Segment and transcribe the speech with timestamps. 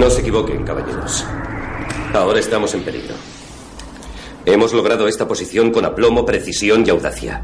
[0.00, 1.26] No se equivoquen, caballeros.
[2.14, 3.14] Ahora estamos en peligro.
[4.46, 7.42] Hemos logrado esta posición con aplomo, precisión y audacia.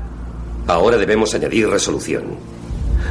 [0.67, 2.39] Ahora debemos añadir resolución.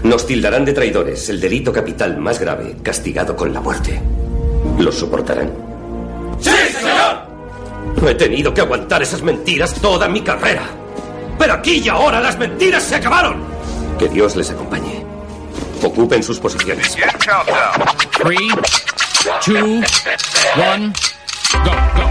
[0.02, 4.02] Nos tildarán de traidores, el delito capital más grave, castigado con la muerte.
[4.79, 5.54] ¿Los soportarán?
[6.40, 6.50] ¡Sí,
[6.80, 8.10] señor!
[8.10, 10.64] He tenido que aguantar esas mentiras toda mi carrera.
[11.38, 13.44] Pero aquí y ahora las mentiras se acabaron.
[14.00, 15.06] Que Dios les acompañe.
[15.84, 16.98] Ocupen sus posiciones.
[19.41, 19.81] Two,
[20.57, 20.93] one,
[21.63, 22.05] go, go.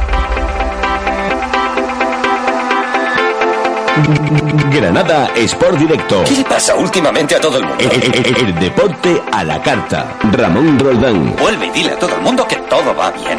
[4.71, 6.25] Granada Sport Directo.
[6.25, 7.85] ¿Qué le pasa últimamente a todo el mundo?
[7.85, 10.07] El, el- el deporte a la carta.
[10.33, 11.37] Ramón Roldán.
[11.37, 13.39] Vuelve y dile a todo el mundo que todo va bien.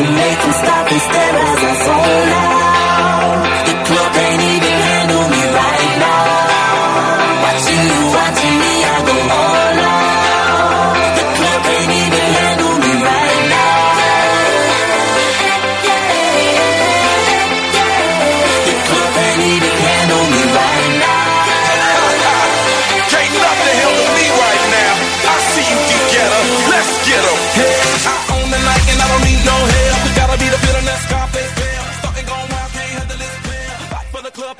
[0.00, 2.49] Make them stop and stare as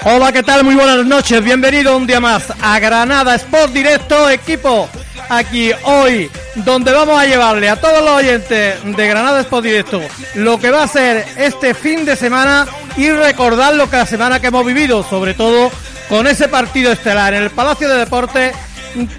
[0.04, 0.64] Hola, ¿qué tal?
[0.64, 1.42] Muy buenas noches.
[1.44, 4.88] Bienvenido un día más a Granada Sport Directo, equipo.
[5.28, 10.00] Aquí hoy, donde vamos a llevarle a todos los oyentes de Granada Sport Directo
[10.34, 14.40] lo que va a ser este fin de semana y recordar lo que la semana
[14.40, 15.70] que hemos vivido, sobre todo
[16.08, 18.54] con ese partido estelar en el Palacio de Deportes,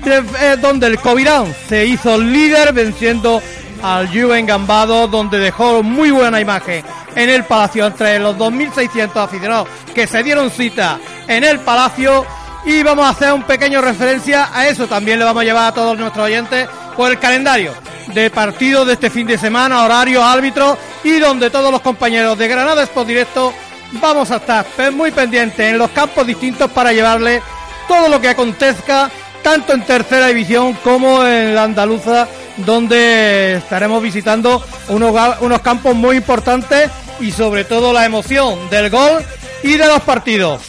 [0.04, 3.42] de- eh, donde el Covirán se hizo líder venciendo
[3.82, 6.84] al Juven Gambado, donde dejó muy buena imagen
[7.16, 12.26] en el Palacio entre los 2.600 aficionados que se dieron cita en el Palacio.
[12.64, 14.88] Y vamos a hacer un pequeño referencia a eso.
[14.88, 17.73] También le vamos a llevar a todos nuestros oyentes por el calendario
[18.14, 22.48] de partidos de este fin de semana, horarios, árbitros y donde todos los compañeros de
[22.48, 23.53] Granada Sport Directo
[23.94, 27.41] vamos a estar muy pendientes en los campos distintos para llevarle
[27.88, 29.09] todo lo que acontezca
[29.41, 36.18] tanto en tercera división como en la andaluza donde estaremos visitando unos, unos campos muy
[36.18, 36.90] importantes
[37.22, 39.24] y sobre todo la emoción del gol
[39.64, 40.62] y de los partidos.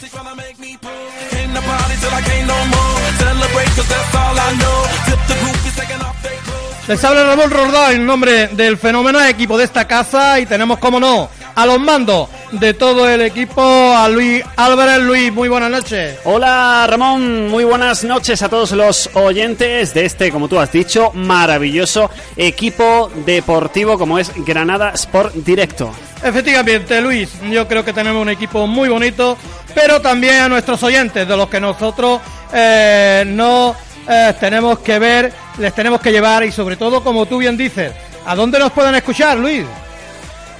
[6.87, 10.99] Les habla Ramón Roldán en nombre del fenomenal equipo de esta casa y tenemos como
[10.99, 15.01] no a los mandos de todo el equipo a Luis Álvarez.
[15.01, 16.19] Luis, muy buenas noches.
[16.25, 21.11] Hola Ramón, muy buenas noches a todos los oyentes de este, como tú has dicho,
[21.13, 25.93] maravilloso equipo deportivo como es Granada Sport Directo.
[26.23, 29.37] Efectivamente, Luis, yo creo que tenemos un equipo muy bonito,
[29.75, 32.21] pero también a nuestros oyentes, de los que nosotros
[32.53, 33.75] eh, no
[34.07, 37.91] eh, tenemos que ver, les tenemos que llevar y sobre todo, como tú bien dices,
[38.25, 39.65] ¿a dónde nos pueden escuchar, Luis?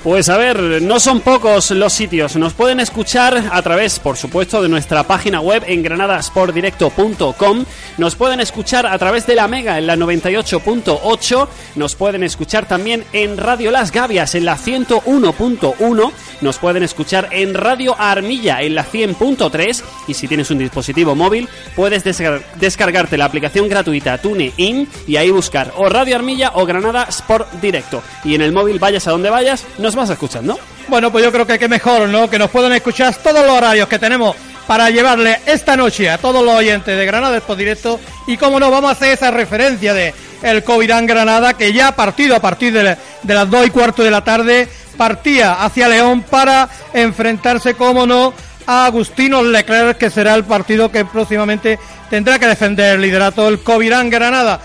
[0.03, 2.35] Pues a ver, no son pocos los sitios.
[2.35, 7.65] Nos pueden escuchar a través, por supuesto, de nuestra página web en granadasportdirecto.com.
[7.97, 11.47] Nos pueden escuchar a través de la Mega en la 98.8.
[11.75, 16.11] Nos pueden escuchar también en Radio Las Gavias en la 101.1.
[16.41, 19.83] Nos pueden escuchar en Radio Armilla en la 100.3.
[20.09, 21.47] Y si tienes un dispositivo móvil,
[21.77, 27.03] puedes descar- descargarte la aplicación gratuita TuneIn y ahí buscar o Radio Armilla o Granada
[27.03, 28.03] Sport Directo.
[28.25, 30.59] Y en el móvil, vayas a donde vayas, nos vas escuchando.
[30.87, 32.29] Bueno, pues yo creo que qué mejor, ¿no?
[32.29, 34.35] Que nos puedan escuchar todos los horarios que tenemos
[34.67, 37.99] para llevarle esta noche a todos los oyentes de Granada Expo Directo.
[38.27, 42.35] Y como no, vamos a hacer esa referencia de el Covirán Granada, que ya partido
[42.35, 44.67] a partir de, de las 2 y cuarto de la tarde
[44.97, 48.33] partía hacia León para enfrentarse, como no,
[48.65, 53.61] a Agustino Leclerc, que será el partido que próximamente tendrá que defender el liderato del
[53.61, 54.59] Covirán Granada.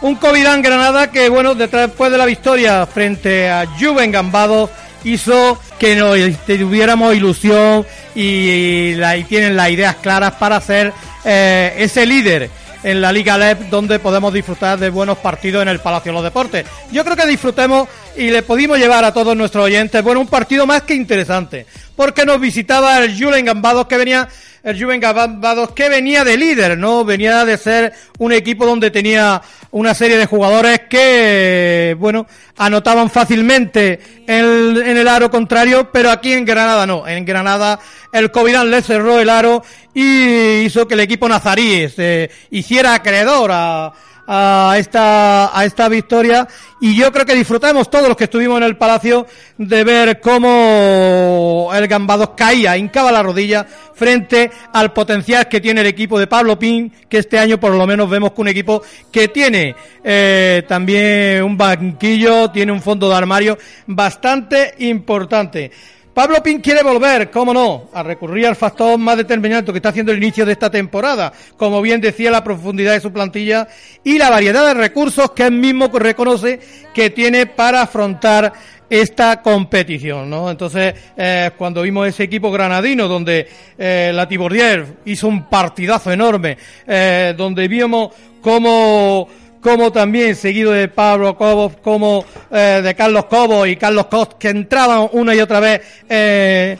[0.00, 4.70] Un Covirán Granada que, bueno, detrás- después de la victoria frente a Juven Gambado,
[5.04, 6.16] hizo que nos
[6.46, 10.92] tuviéramos ilusión y, la- tienen las ideas claras para ser
[11.24, 12.50] eh, ese líder
[12.82, 16.24] en la Liga LEP donde podemos disfrutar de buenos partidos en el Palacio de los
[16.24, 16.66] Deportes.
[16.92, 20.66] Yo creo que disfrutemos y le pudimos llevar a todos nuestros oyentes, bueno, un partido
[20.66, 21.64] más que interesante,
[21.96, 24.28] porque nos visitaba el Julen Gambados que venía
[24.64, 27.04] el Juven Gambados que venía de líder, ¿no?
[27.04, 32.26] Venía de ser un equipo donde tenía una serie de jugadores que, bueno,
[32.56, 37.06] anotaban fácilmente en, en el aro contrario, pero aquí en Granada no.
[37.06, 37.78] En Granada
[38.10, 39.62] el Covirán le cerró el aro
[39.92, 43.92] y hizo que el equipo nazarí se hiciera acreedor a,
[44.26, 46.48] a esta, a esta victoria
[46.80, 49.26] y yo creo que disfrutamos todos los que estuvimos en el Palacio
[49.58, 55.86] de ver cómo el Gambados caía, hincaba la rodilla frente al potencial que tiene el
[55.86, 59.28] equipo de Pablo Pin, que este año por lo menos vemos que un equipo que
[59.28, 65.70] tiene eh, también un banquillo, tiene un fondo de armario bastante importante.
[66.14, 70.12] Pablo Pin quiere volver, cómo no, a recurrir al factor más determinante que está haciendo
[70.12, 73.66] el inicio de esta temporada, como bien decía la profundidad de su plantilla
[74.04, 76.60] y la variedad de recursos que él mismo reconoce
[76.94, 78.52] que tiene para afrontar
[78.88, 80.48] esta competición, ¿no?
[80.48, 86.56] Entonces, eh, cuando vimos ese equipo granadino donde eh, la Tibordier hizo un partidazo enorme,
[86.86, 89.26] eh, donde vimos cómo
[89.64, 94.50] como también seguido de Pablo Cobos, como eh, de Carlos Cobos y Carlos Cost, que
[94.50, 96.76] entraban una y otra vez eh,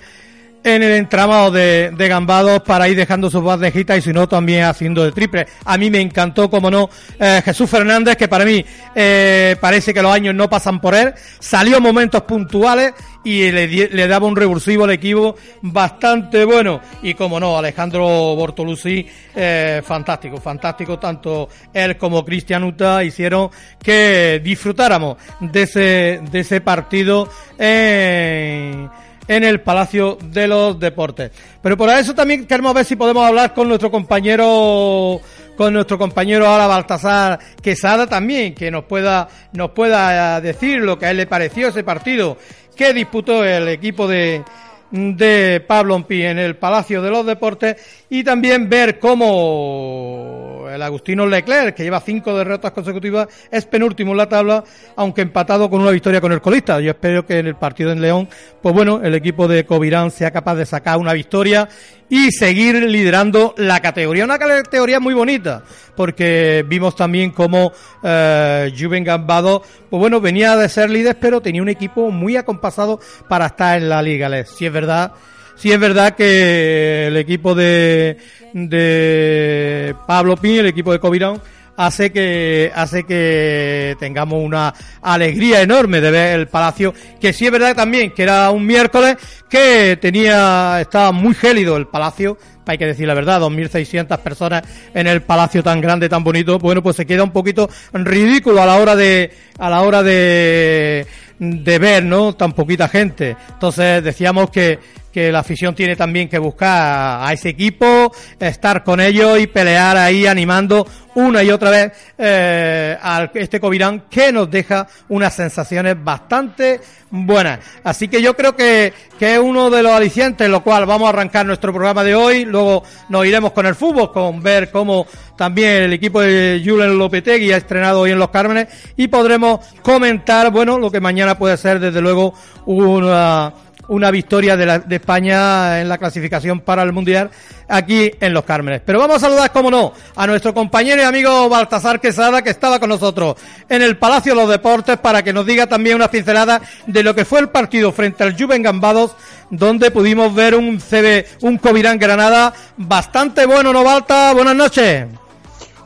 [0.64, 4.64] en el entramado de, de Gambados para ir dejando sus bandejitas y si no también
[4.64, 5.46] haciendo de triple.
[5.64, 6.88] A mí me encantó, como no,
[7.20, 8.64] eh, Jesús Fernández, que para mí
[8.94, 11.12] eh, parece que los años no pasan por él.
[11.38, 12.94] Salió momentos puntuales
[13.24, 16.80] y le, le daba un revulsivo al equipo bastante bueno.
[17.02, 20.98] Y como no, Alejandro Bortolucci, eh, fantástico, fantástico.
[20.98, 23.50] Tanto él como Cristian Uta hicieron
[23.82, 27.28] que disfrutáramos de ese, de ese partido
[27.58, 28.88] en,
[29.28, 31.30] en el Palacio de los Deportes.
[31.62, 35.20] Pero por eso también queremos ver si podemos hablar con nuestro compañero
[35.56, 41.06] con nuestro compañero ahora Baltasar Quesada también, que nos pueda, nos pueda decir lo que
[41.06, 42.36] a él le pareció ese partido
[42.74, 44.42] que disputó el equipo de,
[44.90, 51.26] de Pablo Ompi en el Palacio de los Deportes y también ver cómo el Agustino
[51.26, 54.64] Leclerc, que lleva cinco derrotas consecutivas, es penúltimo en la tabla,
[54.96, 56.80] aunque empatado con una victoria con el colista.
[56.80, 58.28] Yo espero que en el partido en León,
[58.62, 61.68] pues bueno, el equipo de Covirán sea capaz de sacar una victoria
[62.16, 64.24] y seguir liderando la categoría.
[64.24, 65.64] Una categoría muy bonita,
[65.96, 67.72] porque vimos también cómo
[68.04, 73.00] eh, Juven Gambado, pues bueno, venía de ser líder, pero tenía un equipo muy acompasado
[73.28, 74.28] para estar en la liga.
[74.28, 75.10] Les- Si es verdad,
[75.56, 78.16] si es verdad que el equipo de,
[78.52, 81.40] de Pablo Pin, el equipo de Covirán,
[81.76, 87.52] hace que hace que tengamos una alegría enorme de ver el palacio que sí es
[87.52, 89.16] verdad también que era un miércoles
[89.48, 94.62] que tenía estaba muy gélido el palacio hay que decir la verdad 2.600 personas
[94.94, 98.66] en el palacio tan grande tan bonito bueno pues se queda un poquito ridículo a
[98.66, 101.06] la hora de a la hora de
[101.38, 103.36] de ver no tan poquita gente.
[103.52, 104.78] Entonces decíamos que
[105.14, 109.96] que la afición tiene también que buscar a ese equipo, estar con ellos y pelear
[109.96, 110.84] ahí animando
[111.14, 116.80] una y otra vez eh, a este Covirán que nos deja unas sensaciones bastante
[117.10, 117.60] buenas.
[117.84, 121.10] Así que yo creo que, que es uno de los alicientes, lo cual vamos a
[121.10, 125.06] arrancar nuestro programa de hoy, luego nos iremos con el fútbol, con ver cómo
[125.36, 128.66] también el equipo de Julen Lopetegui ha estrenado hoy en Los Cármenes
[128.96, 132.34] y podremos comentar, bueno, lo que mañana puede ser desde luego
[132.66, 133.52] una
[133.88, 137.30] una victoria de, la- de España en la clasificación para el Mundial
[137.68, 138.82] aquí en Los Cármenes.
[138.84, 142.78] Pero vamos a saludar, como no, a nuestro compañero y amigo Baltasar Quesada, que estaba
[142.78, 143.36] con nosotros
[143.68, 147.14] en el Palacio de los Deportes, para que nos diga también una pincelada de lo
[147.14, 149.16] que fue el partido frente al Juven Gambados,
[149.50, 154.32] donde pudimos ver un CB, un Covirán Granada bastante bueno, ¿no, Balta?
[154.34, 155.06] Buenas noches.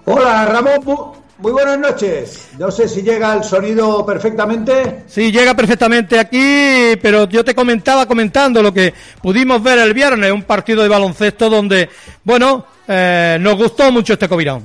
[0.04, 2.48] Hola Ramón, muy buenas noches.
[2.58, 5.04] No sé si llega el sonido perfectamente.
[5.06, 8.92] Sí, llega perfectamente aquí, pero yo te comentaba comentando lo que
[9.22, 11.88] pudimos ver el viernes, un partido de baloncesto donde,
[12.24, 14.62] bueno, eh, nos gustó mucho este Covirán.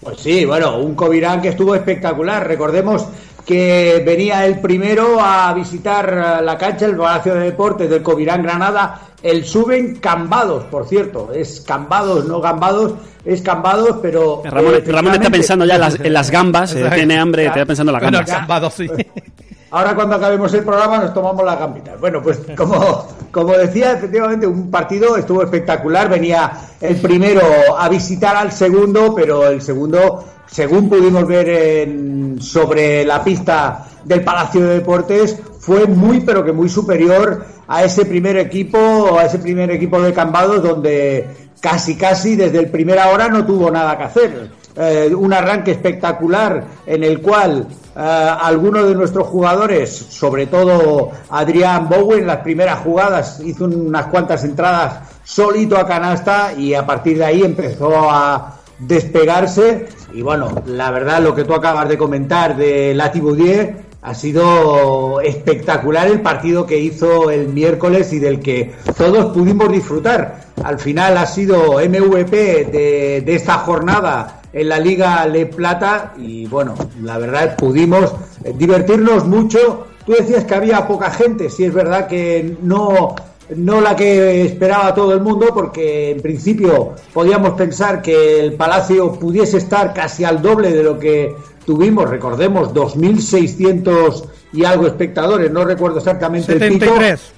[0.00, 2.46] Pues sí, bueno, un Covirán que estuvo espectacular.
[2.46, 3.06] Recordemos
[3.44, 9.11] que venía el primero a visitar la cancha, el Palacio de Deportes del Covirán Granada.
[9.22, 11.30] El suben Cambados, por cierto.
[11.32, 14.42] Es Cambados, no Gambados, es Cambados, pero.
[14.44, 17.64] Ramón, eh, Ramón está pensando ya en las, en las gambas, eh, tiene hambre, está
[17.64, 18.36] pensando en las Bueno, gambas.
[18.36, 18.88] Gambados, sí.
[19.74, 21.98] Ahora cuando acabemos el programa nos tomamos las gambitas.
[21.98, 26.10] Bueno, pues como, como decía, efectivamente un partido estuvo espectacular.
[26.10, 27.40] Venía el primero
[27.78, 34.22] a visitar al segundo, pero el segundo, según pudimos ver en- sobre la pista del
[34.22, 39.38] Palacio de Deportes, fue muy pero que muy superior a ese primer equipo, a ese
[39.38, 41.28] primer equipo de Cambados donde
[41.60, 44.50] casi casi desde el primera hora no tuvo nada que hacer.
[44.74, 48.00] Eh, un arranque espectacular en el cual eh,
[48.40, 54.44] algunos de nuestros jugadores, sobre todo Adrián Bowen, en las primeras jugadas hizo unas cuantas
[54.44, 60.90] entradas solito a canasta y a partir de ahí empezó a despegarse y bueno, la
[60.90, 66.78] verdad lo que tú acabas de comentar de Latiboudier ha sido espectacular el partido que
[66.78, 70.40] hizo el miércoles y del que todos pudimos disfrutar.
[70.64, 76.46] Al final ha sido MVP de, de esta jornada en la Liga Le Plata y
[76.46, 78.12] bueno, la verdad pudimos
[78.56, 79.86] divertirnos mucho.
[80.04, 83.14] Tú decías que había poca gente, sí es verdad que no
[83.56, 89.12] no la que esperaba todo el mundo, porque en principio podíamos pensar que el Palacio
[89.12, 95.64] pudiese estar casi al doble de lo que tuvimos, recordemos, 2.600 y algo espectadores, no
[95.64, 96.84] recuerdo exactamente el pico.
[96.84, 97.32] 73.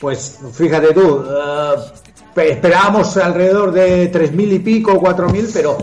[0.00, 1.24] Pues fíjate tú,
[2.36, 5.78] eh, esperábamos alrededor de 3.000 y pico, 4.000, pero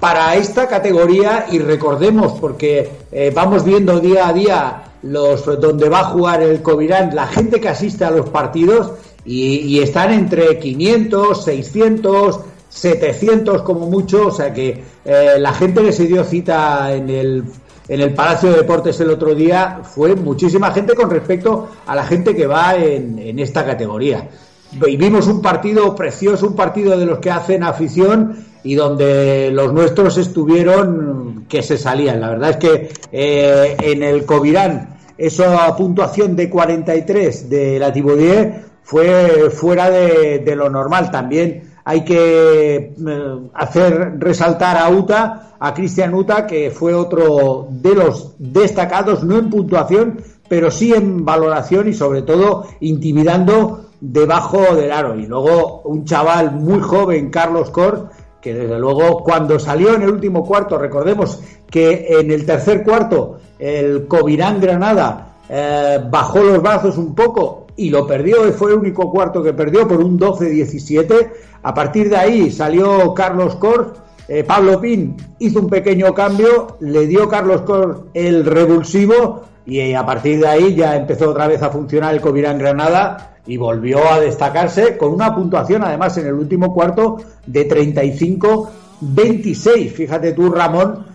[0.00, 6.00] para esta categoría, y recordemos, porque eh, vamos viendo día a día los donde va
[6.00, 8.92] a jugar el Covirán, la gente que asiste a los partidos,
[9.24, 15.82] y, y están entre 500, 600, 700 como mucho, o sea que eh, la gente
[15.82, 17.44] que se dio cita en el
[17.88, 22.04] en el Palacio de Deportes el otro día fue muchísima gente con respecto a la
[22.04, 24.28] gente que va en, en esta categoría.
[24.72, 30.18] Vivimos un partido precioso, un partido de los que hacen afición y donde los nuestros
[30.18, 32.20] estuvieron que se salían.
[32.20, 38.62] La verdad es que eh, en el Covirán esa puntuación de 43 de la Thibaudier
[38.82, 41.10] fue fuera de, lo normal.
[41.10, 47.94] También hay que eh, hacer resaltar a Uta, a Cristian Uta, que fue otro de
[47.94, 54.92] los destacados, no en puntuación, pero sí en valoración y sobre todo intimidando debajo del
[54.92, 55.16] aro.
[55.16, 60.10] Y luego un chaval muy joven, Carlos Cor, que desde luego cuando salió en el
[60.10, 61.40] último cuarto, recordemos
[61.70, 67.90] que en el tercer cuarto el Covirán Granada eh, bajó los brazos un poco y
[67.90, 71.30] lo perdió, fue el único cuarto que perdió por un 12-17.
[71.62, 73.94] A partir de ahí salió Carlos Cor,
[74.26, 80.04] eh, Pablo Pin hizo un pequeño cambio, le dio Carlos Cor el revulsivo y a
[80.04, 84.20] partir de ahí ya empezó otra vez a funcionar el Covirán Granada y volvió a
[84.20, 89.90] destacarse con una puntuación además en el último cuarto de 35-26.
[89.90, 91.06] Fíjate tú, Ramón,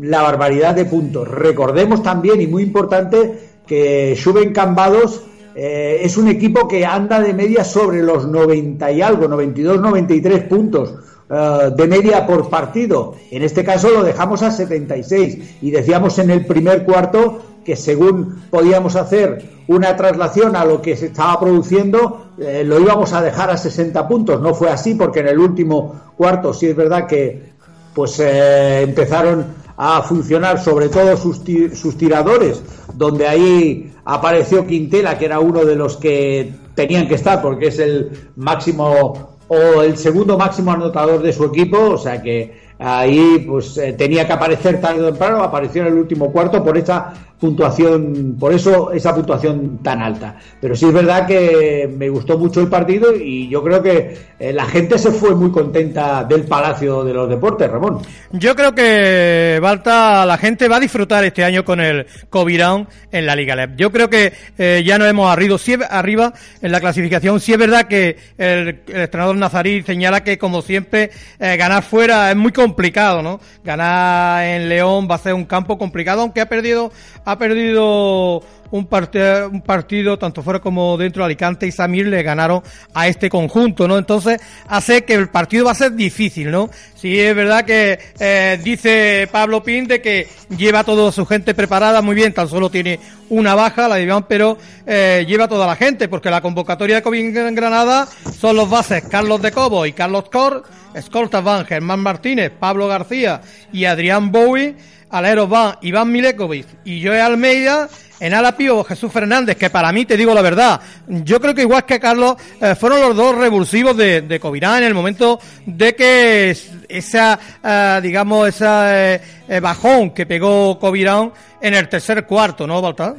[0.00, 1.28] la barbaridad de puntos.
[1.28, 5.22] Recordemos también, y muy importante, que Suben Cambados
[5.54, 10.94] eh, es un equipo que anda de media sobre los 90 y algo, 92-93 puntos
[11.30, 13.16] eh, de media por partido.
[13.30, 18.42] En este caso lo dejamos a 76 y decíamos en el primer cuarto que según
[18.50, 23.50] podíamos hacer una traslación a lo que se estaba produciendo, eh, lo íbamos a dejar
[23.50, 24.40] a 60 puntos.
[24.40, 27.54] No fue así porque en el último cuarto sí es verdad que
[27.94, 31.40] pues eh, empezaron a funcionar sobre todo sus,
[31.74, 32.62] sus tiradores,
[32.94, 37.78] donde ahí apareció Quintela, que era uno de los que tenían que estar, porque es
[37.78, 43.76] el máximo o el segundo máximo anotador de su equipo, o sea que ahí pues
[43.78, 47.12] eh, tenía que aparecer tarde o temprano, apareció en el último cuarto por esa
[47.44, 50.36] puntuación, por eso esa puntuación tan alta.
[50.62, 54.50] Pero sí es verdad que me gustó mucho el partido y yo creo que eh,
[54.54, 58.00] la gente se fue muy contenta del Palacio de los Deportes, Ramón.
[58.32, 63.26] Yo creo que Balta, la gente va a disfrutar este año con el Covirán en
[63.26, 63.76] la Liga LEP.
[63.76, 65.58] Yo creo que eh, ya nos hemos arrido
[65.90, 66.32] arriba
[66.62, 67.40] en la clasificación.
[67.40, 72.30] Sí es verdad que el, el entrenador Nazarí señala que, como siempre, eh, ganar fuera
[72.30, 73.38] es muy complicado, ¿no?
[73.62, 76.90] Ganar en León va a ser un campo complicado, aunque ha perdido,
[77.24, 82.22] ha perdido un, parte- un partido tanto fuera como dentro de Alicante y Samir le
[82.22, 82.62] ganaron
[82.92, 83.98] a este conjunto, ¿no?
[83.98, 86.68] Entonces hace que el partido va a ser difícil, ¿no?
[86.94, 90.26] Sí es verdad que eh, dice Pablo Pin de que
[90.56, 92.98] lleva a toda su gente preparada muy bien, tan solo tiene
[93.28, 97.02] una baja, la de Iván, pero eh, lleva toda la gente, porque la convocatoria de
[97.02, 98.06] COVID en Granada
[98.38, 100.64] son los bases Carlos de Cobo y Carlos Cor,
[100.94, 103.40] escoltas van Germán Martínez, Pablo García
[103.72, 104.76] y Adrián Bowie,
[105.14, 107.88] aleros van Iván Milekovic y Joe Almeida,
[108.20, 111.62] en ala pío Jesús Fernández, que para mí, te digo la verdad, yo creo que
[111.62, 115.94] igual que Carlos, eh, fueron los dos revulsivos de, de Covirán en el momento de
[115.94, 122.24] que es- esa, eh, digamos, esa eh, eh, bajón que pegó Covirán en el tercer
[122.24, 123.14] cuarto, ¿no, Baltar?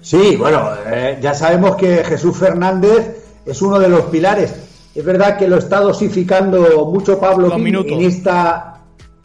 [0.00, 0.70] Sí, bueno,
[1.20, 4.54] ya sabemos que Jesús Fernández es uno de los pilares.
[4.94, 7.48] Es verdad que lo está dosificando mucho Pablo
[7.94, 8.77] en esta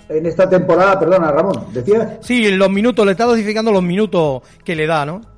[0.10, 2.20] en esta temporada, perdona Ramón, decía.
[2.22, 5.33] Sí, los minutos, le está dosificando los minutos que le da, ¿no?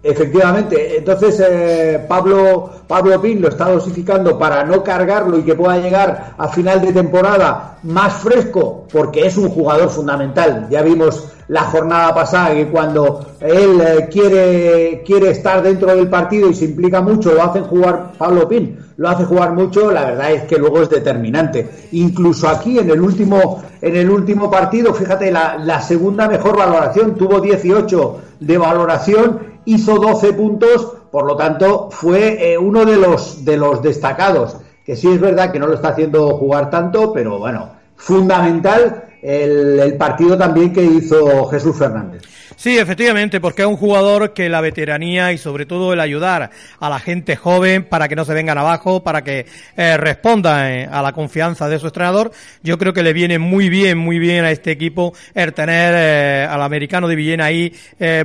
[0.00, 5.76] Efectivamente, entonces eh, Pablo Pablo Pin lo está dosificando para no cargarlo y que pueda
[5.78, 10.68] llegar a final de temporada más fresco, porque es un jugador fundamental.
[10.70, 16.48] Ya vimos la jornada pasada que cuando él eh, quiere quiere estar dentro del partido
[16.48, 19.90] y se implica mucho, lo hacen jugar Pablo Pin, lo hace jugar mucho.
[19.90, 21.68] La verdad es que luego es determinante.
[21.90, 27.16] Incluso aquí en el último en el último partido, fíjate la, la segunda mejor valoración
[27.16, 33.44] tuvo 18 de valoración hizo 12 puntos, por lo tanto fue eh, uno de los
[33.44, 37.38] de los destacados, que sí es verdad que no lo está haciendo jugar tanto, pero
[37.38, 42.22] bueno, fundamental el, el partido también que hizo Jesús Fernández.
[42.58, 46.50] Sí, efectivamente, porque es un jugador que la veteranía y sobre todo el ayudar
[46.80, 49.46] a la gente joven para que no se vengan abajo, para que
[49.76, 52.32] eh, responda eh, a la confianza de su entrenador,
[52.64, 56.48] yo creo que le viene muy bien, muy bien a este equipo el tener eh,
[56.50, 57.72] al americano de Villena ahí,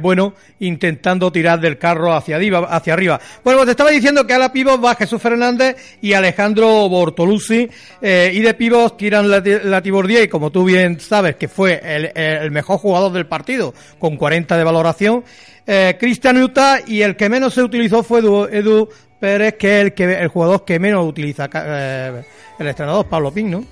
[0.01, 3.21] bueno, intentando tirar del carro hacia arriba, hacia arriba.
[3.43, 7.69] Bueno, pues te estaba diciendo que a la pivot va Jesús Fernández y Alejandro Bortolucci,
[8.01, 12.49] y de pivot tiran la, la Tibordier, como tú bien sabes, que fue el, el
[12.49, 15.23] mejor jugador del partido, con 40 de valoración.
[15.67, 18.87] Eh, Cristian Uta y el que menos se utilizó fue Edu, Edu
[19.19, 22.23] Pérez, que es el, que, el jugador que menos utiliza eh,
[22.57, 23.65] el entrenador, Pablo Pin, ¿no?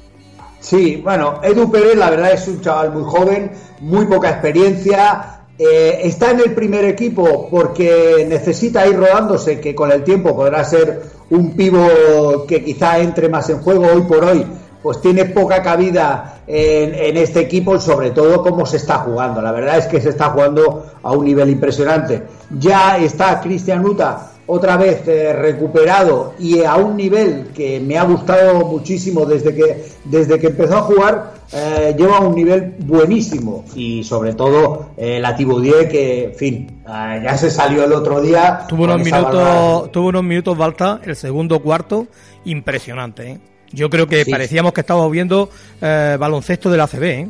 [0.60, 6.02] Sí, bueno, Edu Pérez la verdad es un chaval muy joven, muy poca experiencia, eh,
[6.04, 11.02] está en el primer equipo porque necesita ir rodándose, que con el tiempo podrá ser
[11.30, 14.46] un pivo que quizá entre más en juego hoy por hoy,
[14.82, 19.42] pues tiene poca cabida en, en, este equipo sobre todo cómo se está jugando.
[19.42, 22.24] La verdad es que se está jugando a un nivel impresionante.
[22.50, 28.04] Ya está Cristian Uta otra vez eh, recuperado y a un nivel que me ha
[28.04, 34.04] gustado muchísimo desde que, desde que empezó a jugar, eh, lleva un nivel buenísimo y
[34.04, 38.66] sobre todo eh, la Tiboudier que, en fin, ya se salió el otro día.
[38.68, 42.08] Tuvo unos minutos, tuvo unos minutos Balta, el segundo cuarto,
[42.44, 43.40] impresionante, ¿eh?
[43.74, 44.32] Yo creo que Sí.
[44.32, 45.50] parecíamos que estábamos viendo
[45.82, 47.30] eh, baloncesto de la CB, ¿eh?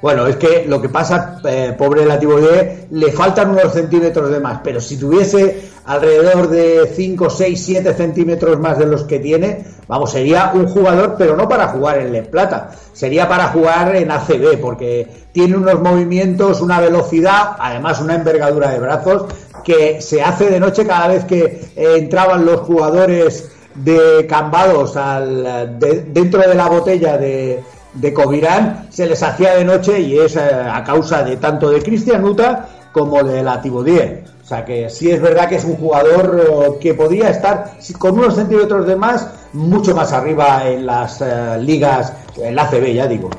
[0.00, 4.38] Bueno, es que lo que pasa, eh, pobre la Tiboudier, le faltan unos centímetros de
[4.38, 9.64] más, pero si tuviese alrededor de 5, 6, 7 centímetros más de los que tiene,
[9.88, 14.10] vamos, sería un jugador, pero no para jugar en Le Plata, sería para jugar en
[14.12, 19.24] ACB, porque tiene unos movimientos, una velocidad, además una envergadura de brazos,
[19.64, 21.42] que se hace de noche cada vez que
[21.74, 23.50] eh, entraban los jugadores
[23.84, 27.60] de Cambados al, de- dentro de la botella de,
[27.94, 31.82] de Covirán se les hacía de noche y es eh, a causa de tanto de
[31.82, 34.24] Cristian Uta como de la Tibodier.
[34.42, 38.18] O sea que sí es verdad que es un jugador eh, que podría estar con
[38.18, 43.06] unos centímetros de más mucho más arriba en las eh, ligas, en la ACB ya
[43.06, 43.30] digo.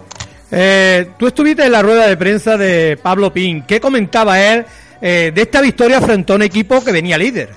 [0.52, 3.64] Eh, tú estuviste en la rueda de prensa de Pablo Pin.
[3.68, 4.66] ¿Qué comentaba él
[5.02, 7.50] eh, de esta victoria frente a un equipo que venía líder?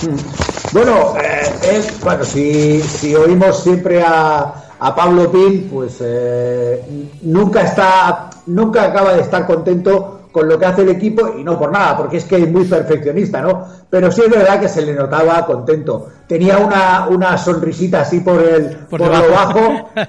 [0.72, 6.82] Bueno, eh, es, bueno si, si oímos siempre a, a Pablo Pin, pues eh,
[7.22, 11.58] nunca está, nunca acaba de estar contento con lo que hace el equipo y no
[11.58, 13.66] por nada, porque es que es muy perfeccionista, ¿no?
[13.90, 16.08] Pero sí es verdad que se le notaba contento.
[16.26, 19.90] Tenía una, una sonrisita así por el por, lo bajo.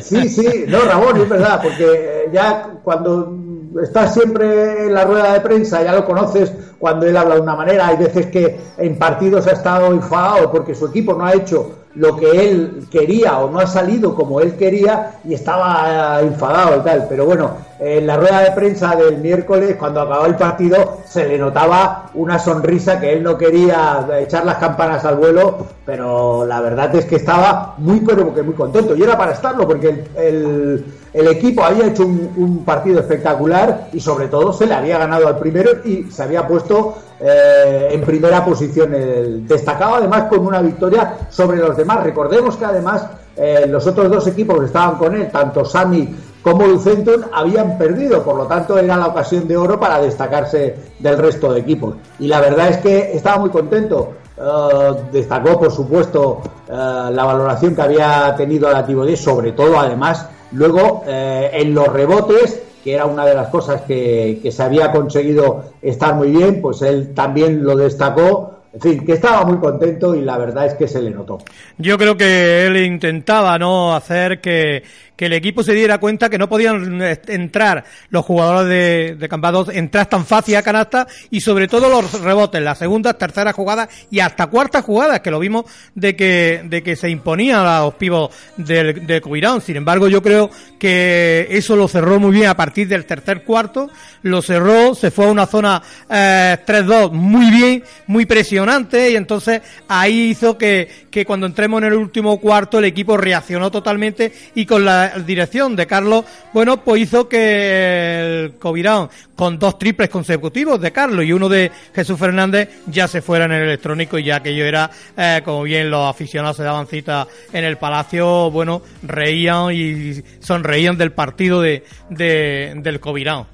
[0.00, 3.36] Sí, sí, no, Ramón, es verdad, porque eh, ya cuando
[3.82, 7.54] estás siempre en la rueda de prensa, ya lo conoces, cuando él habla de una
[7.54, 11.79] manera, hay veces que en partidos ha estado enfadado porque su equipo no ha hecho
[11.94, 16.76] lo que él quería o no ha salido como él quería y estaba eh, enfadado
[16.78, 17.06] y tal.
[17.08, 21.38] Pero bueno, en la rueda de prensa del miércoles, cuando acabó el partido, se le
[21.38, 26.94] notaba una sonrisa que él no quería echar las campanas al vuelo, pero la verdad
[26.94, 28.94] es que estaba muy, pero que muy contento.
[28.94, 34.00] Y era para estarlo, porque el, el, el equipo había hecho un, partido espectacular y
[34.00, 38.44] sobre todo se le había ganado al primero y se había puesto eh, en primera
[38.44, 38.94] posición.
[38.94, 42.04] El, destacado además con una victoria sobre los demás.
[42.04, 46.66] Recordemos que además eh, los otros dos equipos que estaban con él, tanto Sami como
[46.66, 51.52] Lucenton, habían perdido, por lo tanto era la ocasión de oro para destacarse del resto
[51.52, 51.96] de equipos.
[52.18, 54.12] Y la verdad es que estaba muy contento.
[54.38, 60.26] Uh, destacó, por supuesto, uh, la valoración que había tenido la Tibodé, sobre todo, además,
[60.52, 64.90] luego eh, en los rebotes, que era una de las cosas que, que se había
[64.90, 68.56] conseguido estar muy bien, pues él también lo destacó.
[68.72, 71.38] En fin, que estaba muy contento y la verdad es que se le notó.
[71.76, 74.84] Yo creo que él intentaba no hacer que,
[75.20, 79.68] que el equipo se diera cuenta que no podían entrar los jugadores de, de Campados,
[79.68, 84.20] entrar tan fácil a canasta y sobre todo los rebotes, las segundas, terceras jugadas y
[84.20, 88.34] hasta cuartas jugadas, que lo vimos de que, de que se imponían a los pibos
[88.56, 89.60] del, de Coirán.
[89.60, 93.90] Sin embargo, yo creo que eso lo cerró muy bien a partir del tercer cuarto,
[94.22, 99.60] lo cerró, se fue a una zona eh, 3-2 muy bien, muy presionante y entonces
[99.86, 104.64] ahí hizo que, que cuando entremos en el último cuarto el equipo reaccionó totalmente y
[104.64, 110.80] con la dirección de Carlos, bueno, pues hizo que el Covirán, con dos triples consecutivos
[110.80, 114.36] de Carlos y uno de Jesús Fernández, ya se fuera en el electrónico y ya
[114.36, 119.72] aquello era, eh, como bien los aficionados se daban cita en el Palacio, bueno, reían
[119.72, 123.46] y sonreían del partido de, de del Covirán.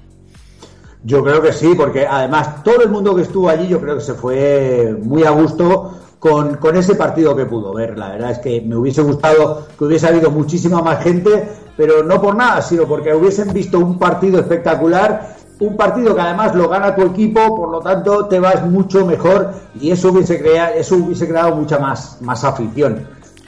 [1.03, 4.03] Yo creo que sí, porque además todo el mundo que estuvo allí yo creo que
[4.03, 7.97] se fue muy a gusto con, con ese partido que pudo ver.
[7.97, 12.21] La verdad es que me hubiese gustado que hubiese habido muchísima más gente, pero no
[12.21, 16.95] por nada, sino porque hubiesen visto un partido espectacular un partido que además lo gana
[16.95, 21.27] tu equipo, por lo tanto te vas mucho mejor y eso hubiese, crea, eso hubiese
[21.27, 23.07] creado mucha más, más afición.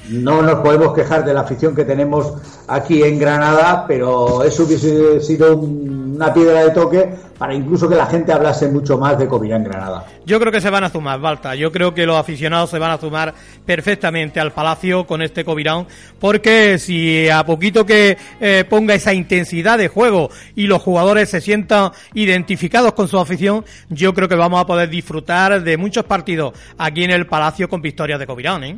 [0.09, 2.33] No nos podemos quejar de la afición que tenemos
[2.67, 7.95] aquí en Granada, pero eso hubiese sido un- una piedra de toque para incluso que
[7.95, 10.05] la gente hablase mucho más de Covirá en Granada.
[10.25, 11.55] Yo creo que se van a sumar, Balta.
[11.55, 13.33] Yo creo que los aficionados se van a sumar
[13.65, 15.87] perfectamente al Palacio con este Covirán,
[16.19, 21.39] porque si a poquito que eh, ponga esa intensidad de juego y los jugadores se
[21.39, 26.51] sientan identificados con su afición, yo creo que vamos a poder disfrutar de muchos partidos
[26.77, 28.77] aquí en el Palacio con victorias de Covirán, ¿eh?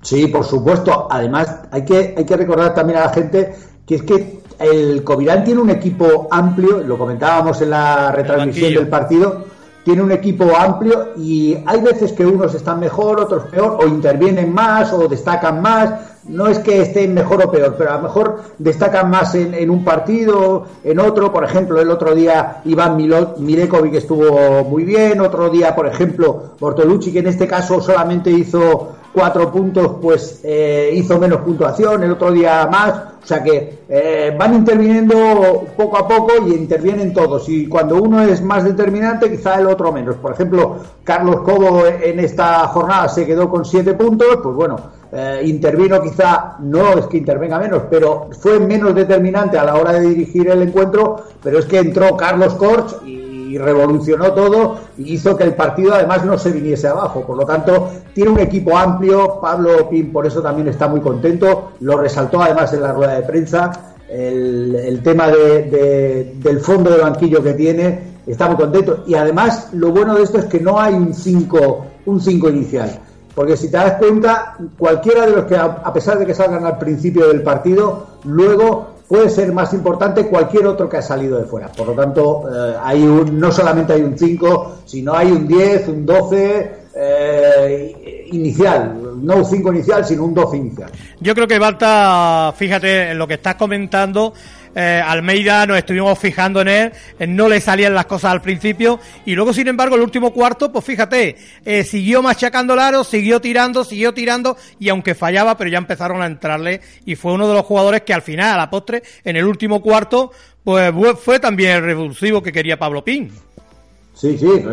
[0.00, 1.06] Sí, por supuesto.
[1.10, 3.54] Además, hay que, hay que recordar también a la gente
[3.92, 8.88] que es que el Covirán tiene un equipo amplio, lo comentábamos en la retransmisión del
[8.88, 9.44] partido,
[9.84, 14.52] tiene un equipo amplio y hay veces que unos están mejor, otros peor, o intervienen
[14.52, 16.08] más o destacan más.
[16.28, 19.70] No es que estén mejor o peor, pero a lo mejor destacan más en, en
[19.70, 21.32] un partido, en otro.
[21.32, 25.20] Por ejemplo, el otro día Iván Milekovic estuvo muy bien.
[25.20, 30.90] Otro día, por ejemplo, Bortolucci, que en este caso solamente hizo cuatro puntos, pues eh,
[30.94, 33.12] hizo menos puntuación, el otro día más.
[33.22, 37.48] O sea que eh, van interviniendo poco a poco y intervienen todos.
[37.48, 40.16] Y cuando uno es más determinante, quizá el otro menos.
[40.16, 44.76] Por ejemplo, Carlos Cobo en esta jornada se quedó con siete puntos, pues bueno,
[45.12, 49.92] eh, intervino quizá, no es que intervenga menos, pero fue menos determinante a la hora
[49.92, 55.14] de dirigir el encuentro, pero es que entró Carlos Corch y y revolucionó todo y
[55.14, 57.20] hizo que el partido además no se viniese abajo.
[57.26, 59.38] Por lo tanto, tiene un equipo amplio.
[59.40, 61.72] Pablo Pin por eso también está muy contento.
[61.80, 63.70] Lo resaltó además en la rueda de prensa.
[64.08, 69.04] El, el tema de- de- del fondo de banquillo que tiene está muy contento.
[69.06, 72.98] Y además, lo bueno de esto es que no hay un 5 un cinco inicial.
[73.34, 76.66] Porque si te das cuenta, cualquiera de los que, a a pesar de que salgan
[76.66, 81.44] al principio del partido, luego puede ser más importante cualquier otro que ha salido de
[81.44, 81.68] fuera.
[81.68, 85.88] Por lo tanto, eh, hay un, no solamente hay un 5, sino hay un 10,
[85.88, 89.18] un 12 eh, inicial.
[89.22, 90.90] No un 5 inicial, sino un 12 inicial.
[91.20, 94.32] Yo creo que Balta, fíjate en lo que estás comentando,
[94.74, 99.00] eh, Almeida nos estuvimos fijando en él, eh, no le salían las cosas al principio
[99.26, 103.40] y luego sin embargo el último cuarto, pues fíjate, eh, siguió machacando el aro, siguió
[103.40, 107.54] tirando, siguió tirando y aunque fallaba, pero ya empezaron a entrarle y fue uno de
[107.54, 110.32] los jugadores que al final, a la postre, en el último cuarto,
[110.64, 113.30] pues fue- también el revulsivo que quería Pablo Pin.
[114.22, 114.64] Sí, sí,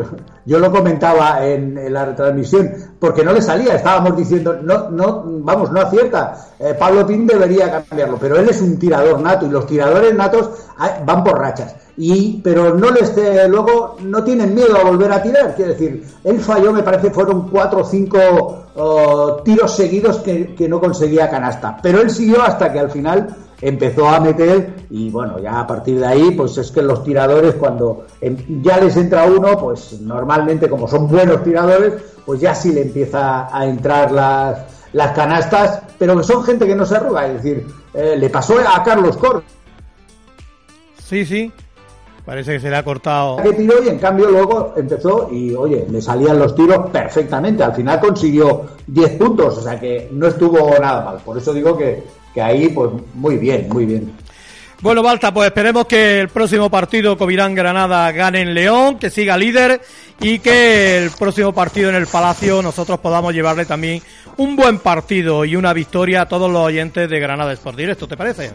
[0.46, 5.24] yo lo comentaba en, en la retransmisión, porque no le salía, estábamos diciendo, no, no,
[5.26, 9.50] vamos, no acierta, Eh, Pablo Pin debería cambiarlo, pero él es un tirador nato y
[9.50, 14.54] los tiradores natos ah, van por rachas, y, pero no les, eh, luego no tienen
[14.54, 18.20] miedo a volver a tirar, quiero decir, él falló, me parece, fueron cuatro o cinco
[18.76, 23.36] oh, tiros seguidos que, que no conseguía canasta, pero él siguió hasta que al final
[23.62, 27.56] empezó a meter y bueno, ya a partir de ahí, pues es que los tiradores
[27.56, 31.94] cuando em- ya les entra uno, pues normalmente como son buenos tiradores,
[32.26, 34.60] pues ya sí le empieza a entrar las,
[34.94, 38.56] las canastas, pero que son gente que no se arruga, es decir, eh, le pasó
[38.60, 39.44] a Carlos Cor,
[41.04, 41.52] Sí, sí,
[42.24, 43.38] parece que se le ha cortado.
[43.38, 47.74] que tiró y en cambio luego empezó y oye, le salían los tiros perfectamente, al
[47.74, 52.04] final consiguió 10 puntos, o sea que no estuvo nada mal, por eso digo que,
[52.40, 54.14] que ahí pues muy bien, muy bien.
[54.82, 59.36] Bueno, Balta, pues esperemos que el próximo partido Covirán Granada gane en León, que siga
[59.36, 59.82] líder
[60.22, 64.02] y que el próximo partido en el Palacio nosotros podamos llevarle también
[64.38, 68.16] un buen partido y una victoria a todos los oyentes de Granada Sport Directo, ¿te
[68.16, 68.52] parece?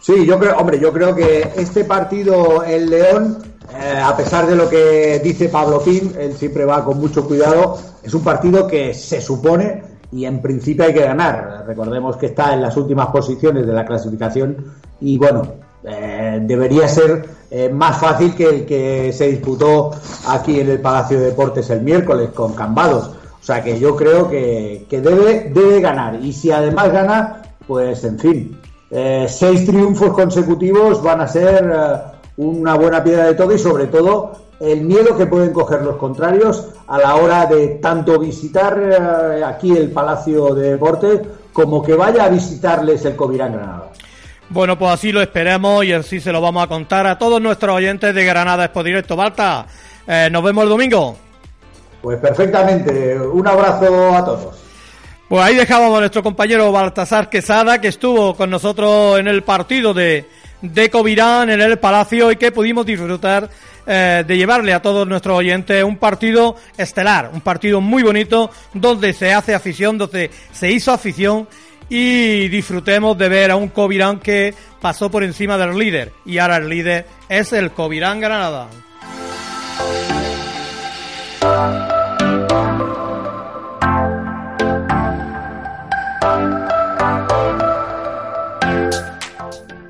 [0.00, 3.38] Sí, yo creo, hombre, yo creo que este partido en León,
[3.70, 7.78] eh, a pesar de lo que dice Pablo Pin, él siempre va con mucho cuidado,
[8.02, 11.64] es un partido que se supone y en principio hay que ganar.
[11.66, 14.56] Recordemos que está en las últimas posiciones de la clasificación
[15.00, 15.42] y bueno,
[15.82, 19.90] eh, debería ser eh, más fácil que el que se disputó
[20.28, 23.08] aquí en el Palacio de Deportes el miércoles con Cambados.
[23.08, 28.04] O sea que yo creo que, que debe, debe ganar y si además gana, pues
[28.04, 28.60] en fin,
[28.92, 31.74] eh, seis triunfos consecutivos van a ser
[32.36, 36.68] una buena piedra de toque y sobre todo el miedo que pueden coger los contrarios
[36.86, 41.20] a la hora de tanto visitar eh, aquí el Palacio de Deportes
[41.52, 43.90] como que vaya a visitarles el Covirán Granada.
[44.48, 47.74] Bueno, pues así lo esperemos y así se lo vamos a contar a todos nuestros
[47.74, 49.16] oyentes de Granada Expo Directo.
[49.16, 49.66] Balta,
[50.06, 51.16] eh, nos vemos el domingo.
[52.02, 54.54] Pues perfectamente, un abrazo a todos.
[55.28, 59.94] Pues ahí dejábamos a nuestro compañero Baltasar Quesada, que estuvo con nosotros en el partido
[59.94, 60.26] de,
[60.60, 63.48] de Covirán en el Palacio y que pudimos disfrutar
[63.86, 69.12] eh, de llevarle a todos nuestros oyentes un partido estelar, un partido muy bonito donde
[69.12, 71.48] se hace afición, donde se hizo afición
[71.88, 76.56] y disfrutemos de ver a un Covirán que pasó por encima del líder y ahora
[76.56, 78.68] el líder es el Covirán Granada.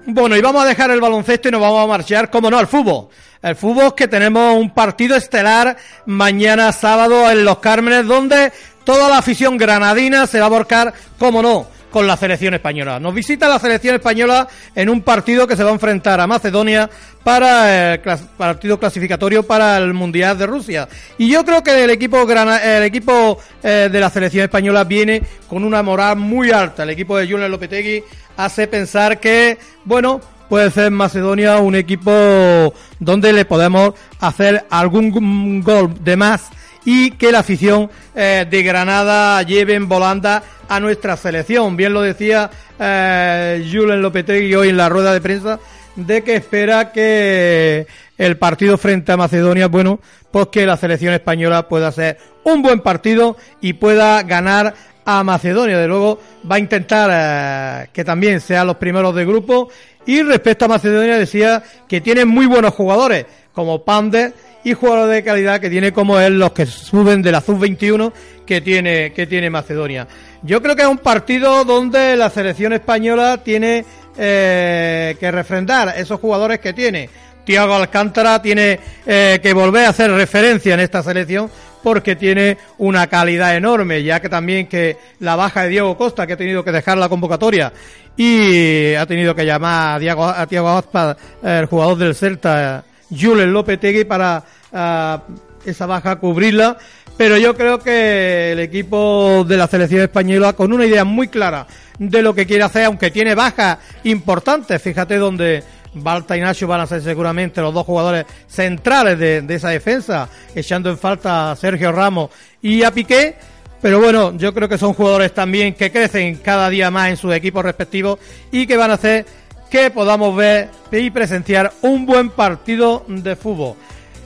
[0.06, 2.68] Bueno, y vamos a dejar el baloncesto y nos vamos a marchar, como no, al
[2.68, 3.08] fútbol.
[3.44, 5.76] El fútbol que tenemos un partido estelar
[6.06, 8.52] mañana sábado en Los Cármenes, donde
[8.84, 12.98] toda la afición granadina se va a volcar, como no, con la selección española.
[12.98, 16.88] Nos visita la selección española en un partido que se va a enfrentar a Macedonia
[17.22, 20.88] para el clas- partido clasificatorio para el Mundial de Rusia.
[21.18, 25.22] Y yo creo que el equipo grana- el equipo eh, de la selección española viene
[25.48, 26.82] con una moral muy alta.
[26.82, 28.02] El equipo de Julen Lopetegui
[28.38, 30.20] hace pensar que, bueno,
[30.54, 36.48] puede ser Macedonia un equipo donde le podemos hacer algún gol de más
[36.84, 41.76] y que la afición eh, de Granada lleve en volanda a nuestra selección.
[41.76, 45.58] Bien lo decía eh, Julen Lopetegui hoy en la rueda de prensa
[45.96, 49.98] de que espera que el partido frente a Macedonia, bueno,
[50.30, 54.72] pues que la selección española pueda hacer un buen partido y pueda ganar
[55.04, 55.78] a Macedonia.
[55.78, 59.68] De luego va a intentar eh, que también sean los primeros de grupo.
[60.06, 65.24] Y respecto a Macedonia decía que tiene muy buenos jugadores, como Pander y jugadores de
[65.24, 68.12] calidad que tiene como él los que suben de la sub-21
[68.46, 70.08] que tiene, que tiene Macedonia.
[70.42, 73.84] Yo creo que es un partido donde la selección española tiene
[74.16, 77.08] eh, que refrendar esos jugadores que tiene.
[77.44, 81.50] Tiago Alcántara tiene eh, que volver a hacer referencia en esta selección
[81.84, 86.32] porque tiene una calidad enorme, ya que también que la baja de Diego Costa, que
[86.32, 87.70] ha tenido que dejar la convocatoria
[88.16, 93.52] y ha tenido que llamar a Diego, a Tiago Aspa, el jugador del Celta, Julen
[93.52, 94.42] Lopetegui, para
[94.72, 95.22] ah,
[95.66, 96.78] esa baja cubrirla.
[97.18, 101.66] Pero yo creo que el equipo de la selección española, con una idea muy clara
[101.98, 105.62] de lo que quiere hacer, aunque tiene bajas importantes, fíjate donde
[105.94, 110.90] Balta y Nacho van a ser seguramente los dos jugadores centrales de, esa defensa, echando
[110.90, 112.30] en falta a Sergio Ramos
[112.62, 113.36] y a Piqué.
[113.80, 117.34] Pero bueno, yo creo que son jugadores también que crecen cada día más en sus
[117.34, 118.18] equipos respectivos
[118.50, 119.26] y que van a hacer
[119.70, 123.76] que podamos ver y presenciar un buen partido de fútbol.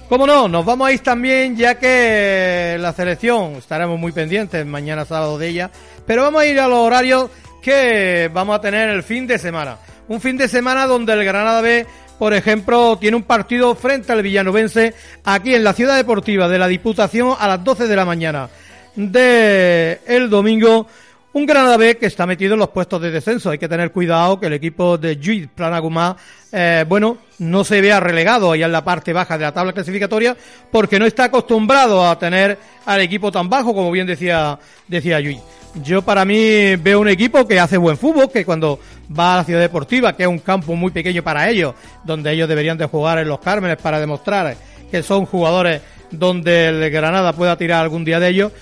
[0.09, 5.05] Como no, nos vamos a ir también ya que la selección, estaremos muy pendientes mañana
[5.05, 5.71] sábado de ella,
[6.07, 9.77] pero vamos a ir a los horarios que vamos a tener el fin de semana.
[10.09, 11.87] Un fin de semana donde el Granada B,
[12.19, 14.95] por ejemplo, tiene un partido frente al Villanovense
[15.25, 18.49] aquí en la Ciudad Deportiva de la Diputación a las 12 de la mañana
[18.97, 20.87] de domingo.
[21.31, 23.51] Un Granada B que está metido en los puestos de descenso.
[23.51, 26.17] Hay que tener cuidado que el equipo de Juiz Planagumá,
[26.51, 30.35] eh, bueno, no se vea relegado allá en la parte baja de la tabla clasificatoria
[30.71, 35.39] porque no está acostumbrado a tener al equipo tan bajo como bien decía, decía Juiz.
[35.85, 38.81] Yo para mí veo un equipo que hace buen fútbol, que cuando
[39.17, 42.49] va a la ciudad deportiva, que es un campo muy pequeño para ellos, donde ellos
[42.49, 44.57] deberían de jugar en los Cármenes para demostrar
[44.91, 48.53] que son jugadores donde el Granada pueda tirar algún día de ellos,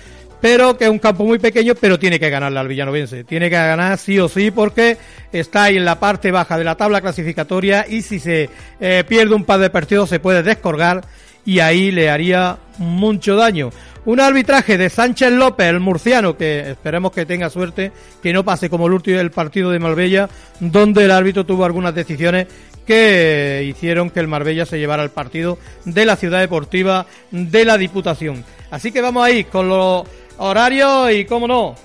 [0.41, 3.23] pero que es un campo muy pequeño, pero tiene que ganarle al Villanovense.
[3.23, 4.97] Tiene que ganar sí o sí porque
[5.31, 9.35] está ahí en la parte baja de la tabla clasificatoria y si se eh, pierde
[9.35, 11.03] un par de partidos se puede descolgar
[11.45, 13.71] y ahí le haría mucho daño.
[14.05, 17.91] Un arbitraje de Sánchez López, el murciano, que esperemos que tenga suerte,
[18.23, 20.29] que no pase como el último del partido de Marbella,
[20.61, 22.47] donde el árbitro tuvo algunas decisiones
[22.85, 27.77] que hicieron que el Marbella se llevara el partido de la ciudad deportiva de la
[27.77, 28.45] Diputación.
[28.71, 31.75] Así que vamos ahí con los horarios y, cómo no,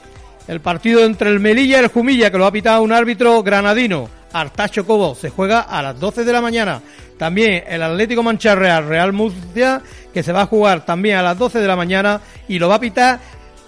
[0.48, 4.08] el partido entre el Melilla y el Jumilla, que lo ha pitado un árbitro granadino,
[4.32, 6.80] Artacho Cobo, se juega a las 12 de la mañana.
[7.18, 9.80] También el Atlético Mancha Real, Real Murcia,
[10.12, 12.76] que se va a jugar también a las 12 de la mañana y lo va
[12.76, 13.20] a pitar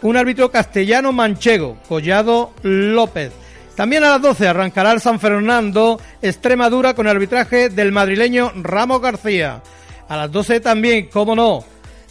[0.02, 3.32] un árbitro castellano manchego, Collado López.
[3.76, 9.00] También a las 12 arrancará el San Fernando, Extremadura, con el arbitraje del madrileño Ramos
[9.00, 9.62] García.
[10.08, 11.64] A las 12 también, cómo no,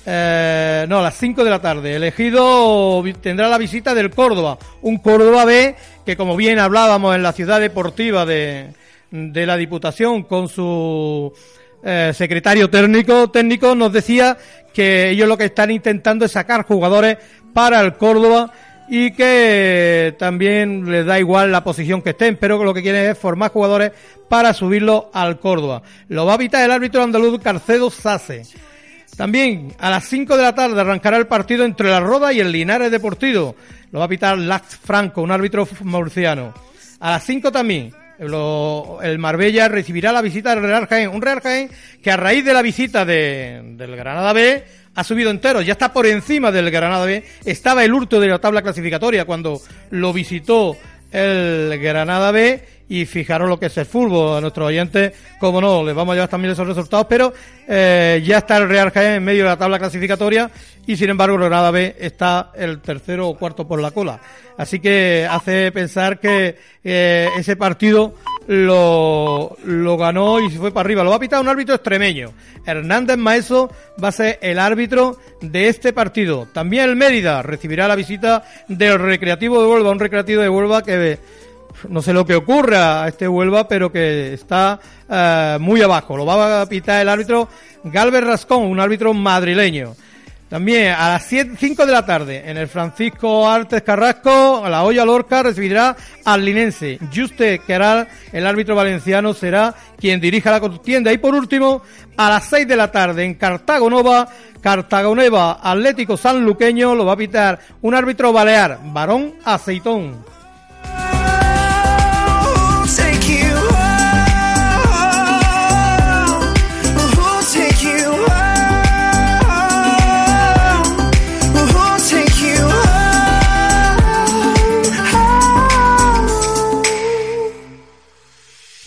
[0.06, 1.96] eh, no, a las 5 de la tarde.
[1.96, 7.32] Elegido tendrá la visita del Córdoba, un Córdoba B que como bien hablábamos en la
[7.32, 8.74] ciudad deportiva de,
[9.12, 11.32] de la Diputación con su
[11.84, 14.38] eh, secretario técnico, técnico nos decía
[14.74, 17.18] que ellos lo que están intentando es sacar jugadores
[17.54, 18.52] para el Córdoba
[18.90, 23.18] y que también les da igual la posición que estén, pero lo que quieren es
[23.18, 23.92] formar jugadores
[24.28, 25.84] para subirlo al Córdoba.
[26.10, 28.44] Lo va a evitar el árbitro andaluz Carcedo Sase.
[29.16, 32.52] También a las 5 de la tarde arrancará el partido entre la Roda y el
[32.52, 33.56] Linares Deportivo.
[33.92, 36.54] Lo va a pitar Lax Franco, un árbitro murciano.
[37.00, 41.10] A las 5 también el Marbella recibirá la visita del Real Jaén.
[41.10, 41.70] Un Real Jaén
[42.02, 44.64] que a raíz de la visita de, del Granada B
[44.96, 47.24] ha subido entero, ya está por encima del Granada B.
[47.46, 50.78] Estaba el hurto de la tabla clasificatoria cuando lo visitó
[51.12, 52.64] el Granada B.
[52.94, 56.16] Y fijaros lo que es el fútbol a nuestros oyentes, como no, les vamos a
[56.16, 57.34] llevar también esos resultados, pero
[57.68, 60.52] eh, ya está el Real Jaén en medio de la tabla clasificatoria
[60.86, 64.20] y sin embargo el Granada B está el tercero o cuarto por la cola.
[64.60, 68.14] Así que hace pensar que eh, ese partido
[68.46, 71.04] lo, lo ganó y se fue para arriba.
[71.04, 72.32] Lo va a pitar un árbitro extremeño.
[72.64, 76.48] Hernández Maeso va a ser el árbitro de este partido.
[76.54, 81.18] También el Mérida recibirá la visita del Recreativo de Huelva, un Recreativo de Huelva que
[81.90, 86.18] no sé lo que ocurra a este Huelva, pero que está eh, muy abajo.
[86.18, 87.50] Lo va a pitar el árbitro
[87.84, 89.96] Galvez Rascón, un árbitro madrileño.
[90.54, 95.42] También a las 5 de la tarde en el Francisco Artes Carrasco, la Olla Lorca
[95.42, 97.00] recibirá al Linense.
[97.12, 101.12] Juste Queral, el árbitro valenciano, será quien dirija la contienda.
[101.12, 101.82] Y por último,
[102.18, 104.30] a las 6 de la tarde en Cartago Nova,
[104.62, 110.24] Cartago Nueva Atlético Sanluqueño, lo va a pitar un árbitro balear, Varón Aceitón.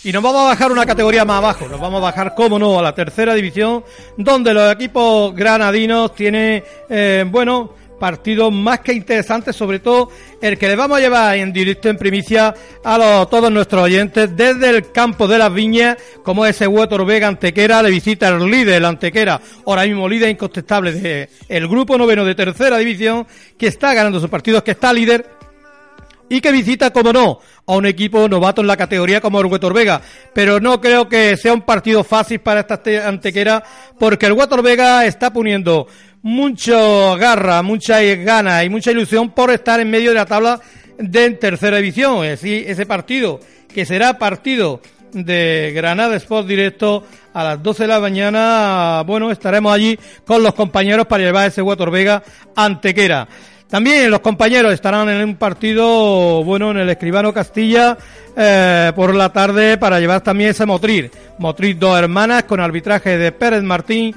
[0.07, 2.79] Y nos vamos a bajar una categoría más abajo, nos vamos a bajar, como no,
[2.79, 3.83] a la tercera división,
[4.15, 10.69] donde los equipos granadinos tienen, eh, bueno, partidos más que interesantes, sobre todo el que
[10.69, 15.27] le vamos a llevar en directo, en primicia, a todos nuestros oyentes, desde el campo
[15.27, 19.83] de las viñas, como ese Huetor Vega Antequera, le visita el líder, el Antequera, ahora
[19.83, 24.63] mismo líder incontestable de el grupo noveno de tercera división, que está ganando sus partidos,
[24.63, 25.36] que está líder,
[26.29, 29.73] y que visita, como no, a un equipo novato en la categoría como el Huetor
[29.73, 30.01] Vega.
[30.33, 33.63] Pero no creo que sea un partido fácil para esta te- antequera,
[33.97, 35.87] porque el Huetor Vega está poniendo
[36.21, 40.59] mucho garra, mucha gana y mucha ilusión por estar en medio de la tabla
[40.97, 42.25] de tercera división.
[42.25, 43.39] Es decir, ese partido,
[43.73, 44.81] que será partido
[45.13, 50.53] de Granada Sport Directo a las 12 de la mañana, bueno, estaremos allí con los
[50.53, 52.21] compañeros para llevar ese Huetor Vega
[52.55, 53.27] Antequera.
[53.69, 57.97] También los compañeros estarán en un partido, bueno, en el Escribano Castilla
[58.35, 61.11] eh, por la tarde para llevar también ese Motril.
[61.37, 64.15] Motril dos hermanas con arbitraje de Pérez Martín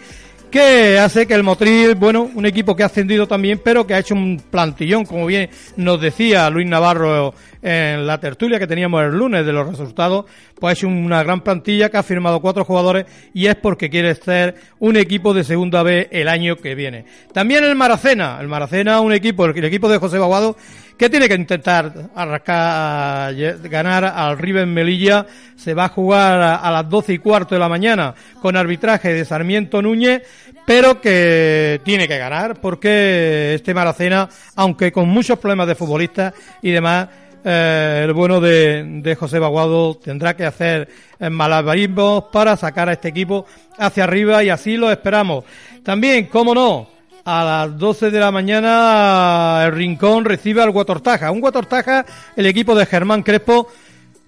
[0.50, 3.98] que hace que el Motril, bueno, un equipo que ha ascendido también, pero que ha
[4.00, 9.12] hecho un plantillón, como bien nos decía Luis Navarro en la tertulia que teníamos el
[9.12, 10.24] lunes de los resultados,
[10.58, 14.54] pues hecho una gran plantilla que ha firmado cuatro jugadores y es porque quiere ser
[14.78, 17.04] un equipo de segunda B el año que viene.
[17.32, 20.56] También el Maracena, el Maracena, un equipo, el equipo de José Baguado,
[20.96, 23.34] que tiene que intentar arrascar,
[23.70, 25.24] ganar al River Melilla.
[25.56, 29.14] Se va a jugar a, a las 12 y cuarto de la mañana con arbitraje
[29.14, 30.22] de Sarmiento Núñez,
[30.66, 36.70] pero que tiene que ganar porque este Maracena, aunque con muchos problemas de futbolistas y
[36.70, 37.08] demás,
[37.44, 43.08] eh, el bueno de, José Baguado tendrá que hacer eh, malabarismos para sacar a este
[43.08, 43.46] equipo
[43.78, 45.44] hacia arriba y así lo esperamos.
[45.82, 46.88] También, cómo no,
[47.24, 51.30] a las 12 de la mañana el Rincón recibe al Guatortaja.
[51.30, 52.04] Un Guatortaja,
[52.36, 53.68] el equipo de Germán Crespo,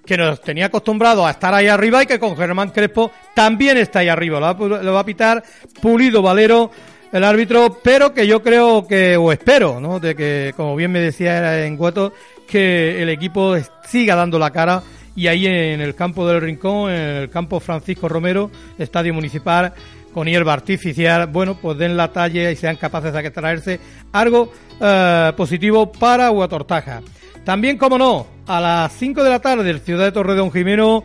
[0.05, 4.01] que nos tenía acostumbrados a estar ahí arriba y que con Germán Crespo también está
[4.01, 4.41] ahí arriba.
[4.41, 5.43] Lo va, lo va a pitar
[5.81, 6.71] Pulido Valero,
[7.13, 10.01] el árbitro, pero que yo creo que, o espero, ¿no?
[10.01, 12.13] De que, como bien me decía en Guato,
[12.53, 13.57] que el equipo
[13.89, 14.83] siga dando la cara
[15.17, 19.73] y ahí en el campo del Rincón, en el campo Francisco Romero, estadio municipal,
[20.13, 23.81] con hierba artificial, bueno, pues den la talla y sean capaces de traerse
[24.13, 27.01] algo eh, positivo para Huatortaja.
[27.43, 31.05] También, como no, a las 5 de la tarde el Ciudad de Torredón Jimeno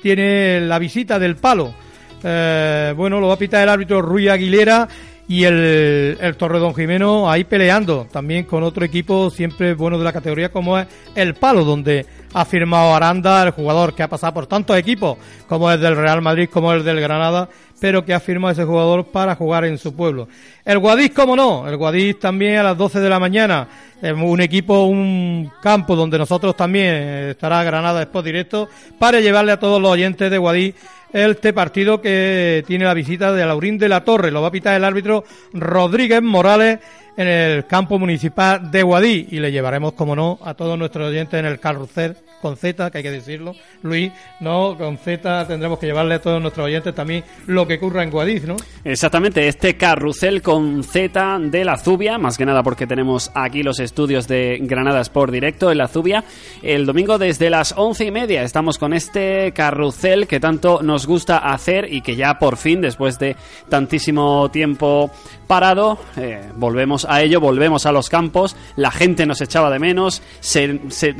[0.00, 1.74] tiene la visita del palo.
[2.22, 4.88] Eh, bueno, lo va a pitar el árbitro Rui Aguilera
[5.26, 10.12] y el, el Torredón Jimeno ahí peleando también con otro equipo siempre bueno de la
[10.12, 14.46] categoría como es el Palo, donde ha firmado Aranda, el jugador que ha pasado por
[14.46, 15.16] tantos equipos
[15.48, 17.48] como es del Real Madrid, como el del Granada,
[17.80, 20.28] pero que ha firmado ese jugador para jugar en su pueblo.
[20.64, 23.68] El Guadix, como no, el Guadix también a las 12 de la mañana,
[24.02, 29.60] un equipo, un campo donde nosotros también eh, estará Granada Sport Directo para llevarle a
[29.60, 30.76] todos los oyentes de Guadix
[31.14, 34.32] este partido que tiene la visita de Laurín de la Torre.
[34.32, 36.80] Lo va a pitar el árbitro Rodríguez Morales
[37.16, 41.38] en el campo municipal de Guadí y le llevaremos, como no, a todos nuestros oyentes
[41.38, 45.86] en el carrusel con Z, que hay que decirlo, Luis, no, con Z tendremos que
[45.86, 48.56] llevarle a todos nuestros oyentes también lo que ocurra en Guadix, ¿no?
[48.84, 53.80] Exactamente, este carrusel con Z de la Zubia, más que nada porque tenemos aquí los
[53.80, 56.22] estudios de Granada Sport Directo en la Zubia.
[56.62, 61.38] El domingo desde las once y media estamos con este carrusel que tanto nos gusta
[61.38, 63.36] hacer y que ya por fin, después de
[63.68, 65.10] tantísimo tiempo
[65.46, 70.22] parado, eh, volvemos a ello, volvemos a los campos, la gente nos echaba de menos,
[70.40, 71.14] se, se,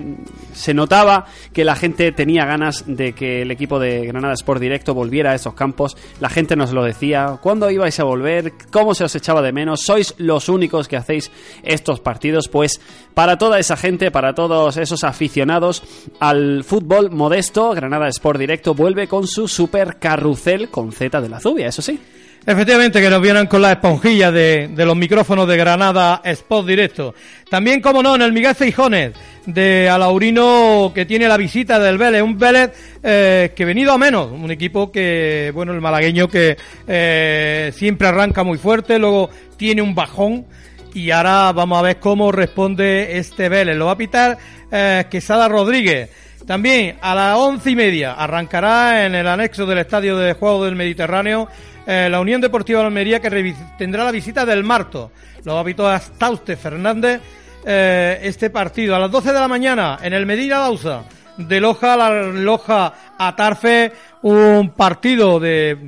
[0.53, 4.95] se notaba que la gente tenía ganas de que el equipo de Granada Sport Directo
[4.95, 8.55] volviera a esos campos, la gente nos lo decía, ¿cuándo ibais a volver?
[8.71, 9.83] ¿Cómo se os echaba de menos?
[9.83, 11.31] ¿Sois los únicos que hacéis
[11.63, 12.49] estos partidos?
[12.49, 12.81] Pues
[13.15, 15.83] para toda esa gente, para todos esos aficionados
[16.21, 21.41] al fútbol modesto, Granada Sport Directo vuelve con su super carrusel con Z de la
[21.41, 21.99] Zubia, eso sí.
[22.47, 27.15] Efectivamente, que nos vienen con la esponjilla de, de los micrófonos de Granada Spot Directo.
[27.49, 29.13] También, como no, en el Miguel Feijones
[29.47, 32.21] de Alaurino, que tiene la visita del Vélez.
[32.23, 32.71] Un Vélez
[33.03, 34.31] eh, que venido a menos.
[34.31, 39.95] Un equipo que, bueno, el malagueño que eh, siempre arranca muy fuerte, luego tiene un
[39.95, 40.45] bajón.
[40.93, 43.77] Y ahora vamos a ver cómo responde este Vélez.
[43.77, 44.37] Lo va a pitar
[44.71, 46.11] eh, Quesada Rodríguez.
[46.47, 50.77] También a las once y media arrancará en el anexo del Estadio de Juego del
[50.77, 51.49] Mediterráneo
[51.87, 55.11] eh, la Unión Deportiva de Almería que tendrá la visita del Marto.
[55.45, 57.21] Lo habitó Astauste Fernández
[57.65, 61.05] eh, este partido a las 12 de la mañana en el Medina Lausa
[61.39, 65.79] de Loja la Loja a Tarfe un partido de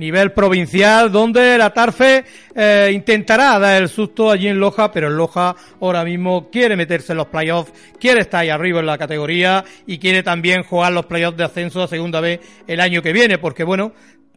[0.00, 2.24] nivel provincial donde la Tarfe
[2.54, 7.12] eh, intentará dar el susto allí en Loja, pero en Loja ahora mismo quiere meterse
[7.12, 11.06] en los playoffs, quiere estar ahí arriba en la categoría y quiere también jugar los
[11.06, 13.92] playoffs de ascenso a segunda vez el año que viene, porque bueno,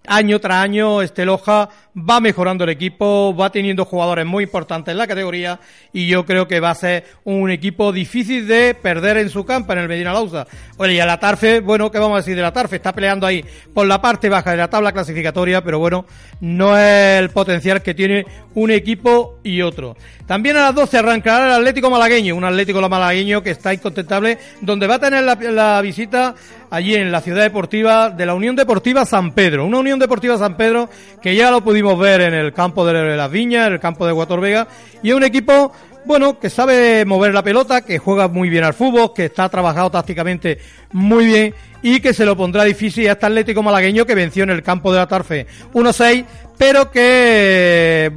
[0.08, 4.97] año tras año este Loja va mejorando el equipo, va teniendo jugadores muy importantes en
[4.97, 5.60] la categoría
[5.91, 9.74] y yo creo que va a ser un equipo difícil de perder en su campo
[9.74, 10.47] en el Medina Lausa.
[10.78, 12.78] Oye, y a la Tarfe, bueno, ¿qué vamos a decir de la Tarfe?
[12.78, 16.06] Está peleando ahí por la parte baja de la tabla clasificatoria, pero bueno,
[16.41, 18.26] no es el potencial que tiene
[18.56, 19.95] un equipo y otro.
[20.26, 24.88] También a las 12 arrancará el Atlético Malagueño, un Atlético Malagueño que está incontestable, donde
[24.88, 26.34] va a tener la, la visita
[26.74, 29.63] allí en la ciudad deportiva de la Unión Deportiva San Pedro.
[29.63, 30.89] Una Unión Deportiva San Pedro
[31.21, 34.11] que ya lo pudimos ver en el campo de las Viñas, en el campo de
[34.11, 34.67] Guator Vega,
[35.03, 35.71] y es un equipo
[36.05, 39.91] bueno, que sabe mover la pelota, que juega muy bien al fútbol, que está trabajado
[39.91, 40.57] tácticamente
[40.91, 41.53] muy bien
[41.84, 44.91] y que se lo pondrá difícil a este Atlético malagueño que venció en el campo
[44.91, 45.45] de la Tarfe
[45.76, 46.26] 1-6,
[46.57, 48.11] pero que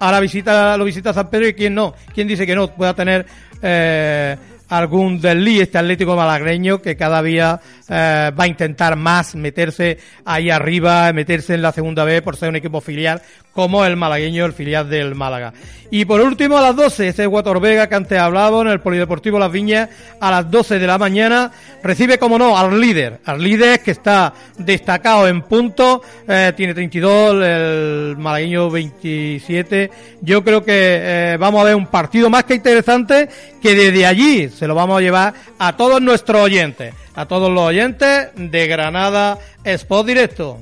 [0.00, 3.24] ahora visita, lo visita San Pedro y quién no, quién dice que no pueda tener
[3.62, 4.36] eh,
[4.68, 10.50] algún desliz este Atlético malagreño que cada día eh, va a intentar más meterse ahí
[10.50, 13.22] arriba, meterse en la segunda B por ser un equipo filial
[13.54, 15.52] como el malagueño, el filial del Málaga.
[15.90, 19.52] Y por último a las 12, este Vega que antes hablaba en el Polideportivo Las
[19.52, 19.88] Viñas,
[20.20, 21.52] a las 12 de la mañana,
[21.84, 27.44] recibe como no al líder, al líder que está destacado en puntos, eh, tiene 32,
[27.44, 29.90] el malagueño 27.
[30.20, 33.28] Yo creo que eh, vamos a ver un partido más que interesante
[33.62, 37.62] que desde allí se lo vamos a llevar a todos nuestros oyentes, a todos los
[37.62, 40.58] oyentes de Granada Spot Directo.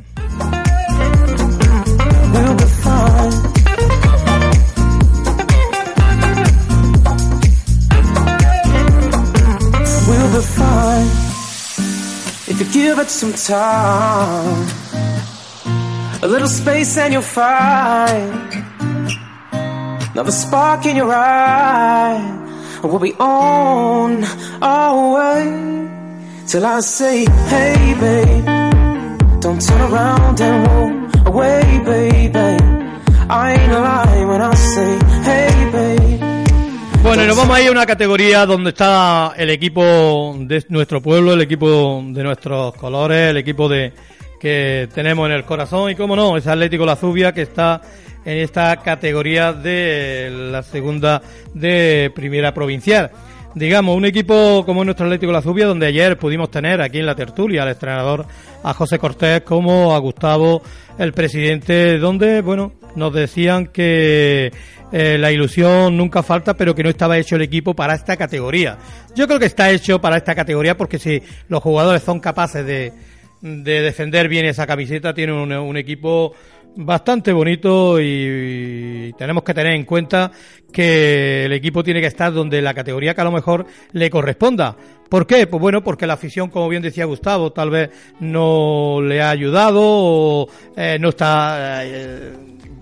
[10.33, 11.11] We'll be fine
[12.49, 14.67] if you give it some time.
[16.23, 18.33] A little space and you'll find
[20.15, 22.81] another spark in your eye.
[22.83, 24.25] We'll be on
[24.63, 25.91] our way
[26.47, 28.47] till I say, Hey, babe.
[29.43, 32.39] Don't turn around and walk away, baby.
[33.29, 35.12] I ain't lying when I say.
[37.13, 41.03] Bueno, y nos vamos a ir a una categoría donde está el equipo de nuestro
[41.03, 43.93] pueblo, el equipo de nuestros colores, el equipo de
[44.41, 47.83] que tenemos en el corazón y cómo no, es Atlético La Zubia que está
[48.25, 51.21] en esta categoría de la segunda
[51.53, 53.11] de primera provincial.
[53.55, 57.15] Digamos, un equipo como nuestro Atlético La Zubia, donde ayer pudimos tener aquí en la
[57.15, 58.27] tertulia al entrenador
[58.63, 60.63] a José Cortés como a Gustavo,
[60.99, 64.51] el presidente, donde, bueno, nos decían que
[64.91, 68.79] eh, la ilusión nunca falta, pero que no estaba hecho el equipo para esta categoría.
[69.15, 72.93] Yo creo que está hecho para esta categoría porque si los jugadores son capaces de
[73.43, 75.13] de defender bien esa camiseta.
[75.13, 76.35] Tiene un, un equipo
[76.77, 80.31] bastante bonito y, tenemos que tener en cuenta
[80.73, 84.77] que el equipo tiene que estar donde la categoría que a lo mejor le corresponda.
[85.09, 85.47] ¿Por qué?
[85.47, 89.81] Pues bueno, porque la afición, como bien decía Gustavo, tal vez no le ha ayudado
[89.83, 92.33] o eh, no está eh,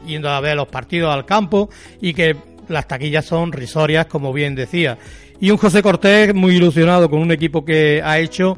[0.06, 1.68] yendo a ver los partidos al campo
[2.00, 2.36] y que
[2.68, 4.96] las taquillas son risorias, como bien decía.
[5.40, 8.56] Y un José Cortés muy ilusionado con un equipo que ha hecho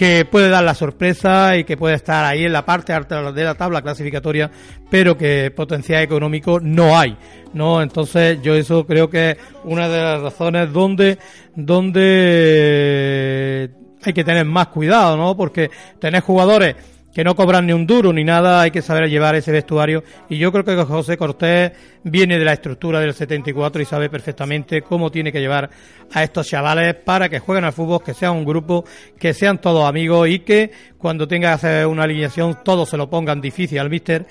[0.00, 3.44] que puede dar la sorpresa y que puede estar ahí en la parte alta de
[3.44, 4.50] la tabla clasificatoria,
[4.88, 7.18] pero que potencial económico no hay,
[7.52, 7.82] ¿no?
[7.82, 11.18] Entonces yo eso creo que es una de las razones donde,
[11.54, 12.90] donde
[14.02, 15.36] hay que tener más cuidado, ¿no?
[15.36, 16.76] Porque tener jugadores
[17.12, 20.04] que no cobran ni un duro ni nada, hay que saber llevar ese vestuario.
[20.28, 21.72] Y yo creo que José Cortés
[22.04, 25.70] viene de la estructura del 74 y sabe perfectamente cómo tiene que llevar
[26.12, 28.84] a estos chavales para que jueguen al fútbol, que sean un grupo,
[29.18, 33.10] que sean todos amigos y que cuando tenga que hacer una alineación todos se lo
[33.10, 34.26] pongan difícil al míster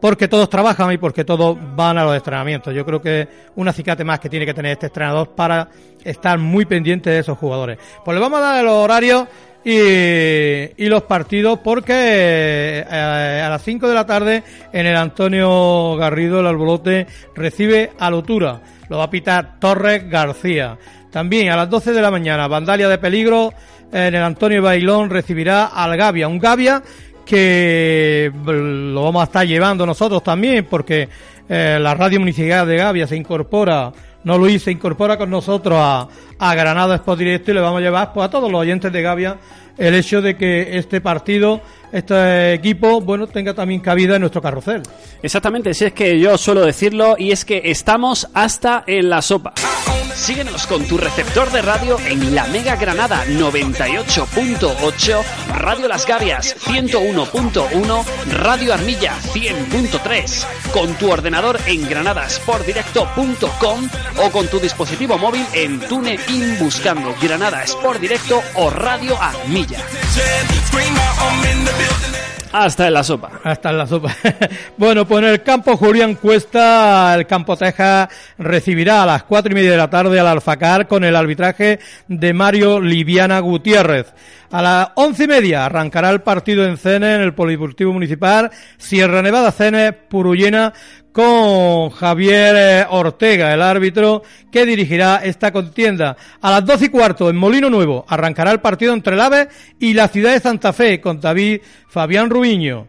[0.00, 2.74] porque todos trabajan y porque todos van a los entrenamientos.
[2.74, 5.68] Yo creo que un acicate más que tiene que tener este entrenador para
[6.02, 7.78] estar muy pendiente de esos jugadores.
[8.04, 9.28] Pues le vamos a dar los horarios
[9.64, 14.42] y, y los partidos porque eh, a las 5 de la tarde
[14.72, 18.60] en el Antonio Garrido el Albolote recibe a Lotura.
[18.88, 20.78] Lo va a pitar Torres García.
[21.10, 23.52] También a las 12 de la mañana, Vandalia de Peligro
[23.92, 26.28] en el Antonio Bailón recibirá al Gavia.
[26.28, 26.82] Un Gavia
[27.24, 31.08] que lo vamos a estar llevando nosotros también porque
[31.48, 33.92] eh, la radio municipal de Gavia se incorpora,
[34.24, 36.08] no Luis, se incorpora con nosotros a,
[36.38, 39.02] a Granada Sport Directo y le vamos a llevar pues, a todos los oyentes de
[39.02, 39.38] Gavia
[39.78, 41.62] el hecho de que este partido,
[41.92, 44.82] este equipo, bueno, tenga también cabida en nuestro carrusel.
[45.22, 49.54] Exactamente, si es que yo suelo decirlo y es que estamos hasta en la sopa.
[50.14, 55.22] Síguenos con tu receptor de radio en la Mega Granada 98.8,
[55.56, 63.88] Radio Las Gavias 101.1, Radio Armilla 100.3, con tu ordenador en granadasportdirecto.com
[64.18, 69.78] o con tu dispositivo móvil en TuneIn buscando Granada Sport Directo o Radio Armilla.
[72.52, 73.30] Hasta en la sopa.
[73.44, 74.14] Hasta en la sopa.
[74.76, 78.08] bueno, pues en el campo Julián Cuesta, el campo Teja
[78.38, 81.78] recibirá a las cuatro y media de la tarde al Alfacar con el arbitraje
[82.08, 84.12] de Mario Liviana Gutiérrez.
[84.50, 89.22] A las once y media arrancará el partido en Cene, en el Polideportivo Municipal, Sierra
[89.22, 90.72] Nevada Cene, Purullena,
[91.12, 96.16] con Javier eh, Ortega, el árbitro que dirigirá esta contienda.
[96.40, 99.48] A las doce y cuarto, en Molino Nuevo, arrancará el partido entre el AVE
[99.78, 102.86] y la ciudad de Santa Fe, con David Fabián Rubiño.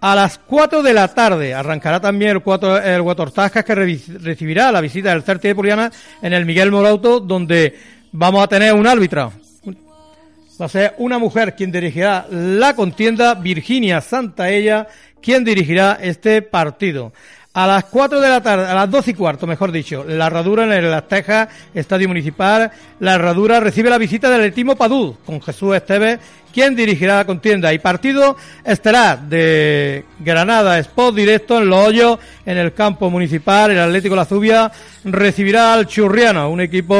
[0.00, 4.82] A las 4 de la tarde arrancará también el, cuatro, el Guatortascas que recibirá la
[4.82, 5.90] visita del Certi de Puriana
[6.20, 7.74] en el Miguel Morauto, donde
[8.12, 9.32] vamos a tener un árbitro.
[10.60, 14.86] Va a ser una mujer quien dirigirá la contienda, Virginia Santaella,
[15.22, 17.14] quien dirigirá este partido.
[17.56, 20.64] A las 4 de la tarde, a las 12 y cuarto, mejor dicho, la herradura
[20.64, 25.40] en el Las Tejas, Estadio Municipal, la herradura recibe la visita del Etimo Padú, con
[25.40, 26.18] Jesús Esteves,
[26.52, 27.72] quien dirigirá la contienda.
[27.72, 33.78] Y partido estelar de Granada Sport directo en Los Hoyos, en el campo municipal, el
[33.78, 34.72] Atlético La Zubia
[35.04, 36.96] recibirá al Churriana, un equipo,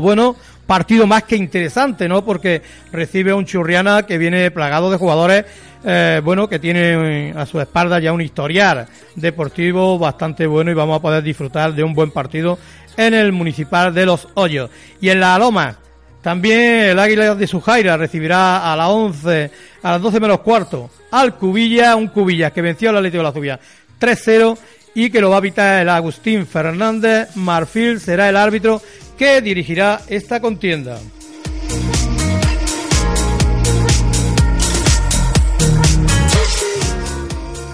[0.00, 0.36] bueno,
[0.68, 2.22] partido más que interesante, ¿no?
[2.26, 2.60] Porque
[2.92, 5.46] recibe a un Churriana que viene plagado de jugadores,
[5.82, 10.98] eh, bueno, que tiene a su espalda ya un historial deportivo bastante bueno y vamos
[10.98, 12.58] a poder disfrutar de un buen partido
[12.98, 14.68] en el Municipal de Los Hoyos.
[15.00, 15.78] Y en la Loma,
[16.20, 19.50] también el Águila de Sujaira recibirá a las 11,
[19.82, 23.32] a las 12 menos cuarto, al Cubilla, un Cubilla que venció al Atlético de la
[23.32, 23.60] Zubia
[24.00, 24.58] 3-0
[24.94, 27.36] y que lo va a evitar el Agustín Fernández.
[27.36, 28.82] Marfil será el árbitro
[29.16, 30.98] que dirigirá esta contienda.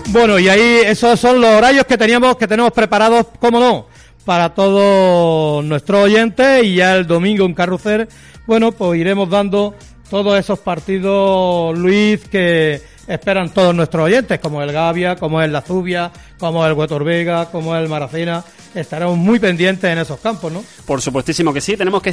[0.08, 3.88] Bueno, y ahí esos son los horarios que teníamos, que tenemos preparados, cómo no,
[4.24, 8.08] para todos nuestros oyentes y ya el domingo en Carrucer,
[8.46, 9.74] bueno, pues iremos dando
[10.08, 15.62] todos esos partidos, Luis, que esperan todos nuestros oyentes, como el Gavia, como el La
[15.62, 20.64] Zubia, como el Huetor Vega, como el Maracena, estaremos muy pendientes en esos campos, ¿no?
[20.84, 22.10] Por supuestísimo que sí, tenemos que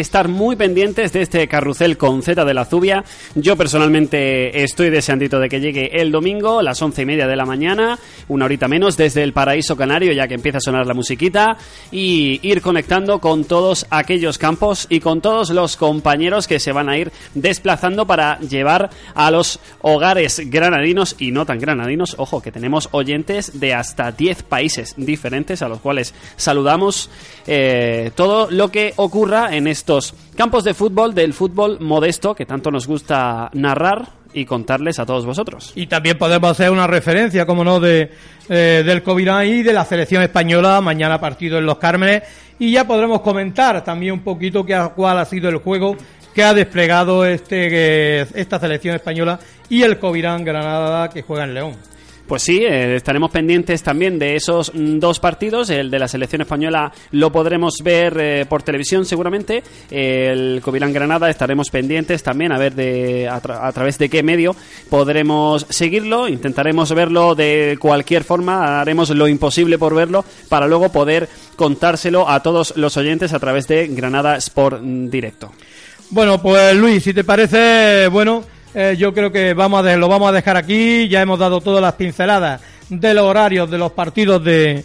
[0.00, 3.04] estar, muy pendientes de este carrusel con Z de la Zubia.
[3.34, 7.44] Yo personalmente estoy deseandito de que llegue el domingo, las once y media de la
[7.44, 7.98] mañana,
[8.28, 11.56] una horita menos, desde el Paraíso Canario, ya que empieza a sonar la musiquita,
[11.90, 16.88] y ir conectando con todos aquellos campos y con todos los compañeros que se van
[16.88, 22.14] a ir desplazando para llevar a los hogares granadinos y no tan granadinos.
[22.18, 27.08] Ojo, que tenemos oyentes de hasta 10 países diferentes a los cuales saludamos
[27.46, 32.70] eh, todo lo que ocurra en estos campos de fútbol, del fútbol modesto que tanto
[32.70, 35.72] nos gusta narrar y contarles a todos vosotros.
[35.76, 38.10] Y también podemos hacer una referencia, como no, de,
[38.48, 42.24] eh, del COVID y de la selección española, mañana partido en Los Cármenes,
[42.58, 45.96] y ya podremos comentar también un poquito qué, cuál ha sido el juego
[46.34, 47.68] que ha desplegado este,
[48.20, 49.38] eh, esta selección española
[49.68, 51.76] y el Covirán Granada que juega en León.
[52.26, 55.68] Pues sí, eh, estaremos pendientes también de esos mm, dos partidos.
[55.68, 59.62] El de la selección española lo podremos ver eh, por televisión seguramente.
[59.90, 64.22] El Covirán Granada estaremos pendientes también a ver de, a, tra- a través de qué
[64.22, 64.56] medio
[64.88, 66.26] podremos seguirlo.
[66.26, 68.80] Intentaremos verlo de cualquier forma.
[68.80, 73.68] Haremos lo imposible por verlo para luego poder contárselo a todos los oyentes a través
[73.68, 75.52] de Granada Sport Directo.
[76.08, 78.44] Bueno, pues Luis, si te parece, bueno,
[78.74, 81.08] eh, yo creo que vamos a lo vamos a dejar aquí.
[81.08, 84.84] Ya hemos dado todas las pinceladas de los horarios de los partidos de,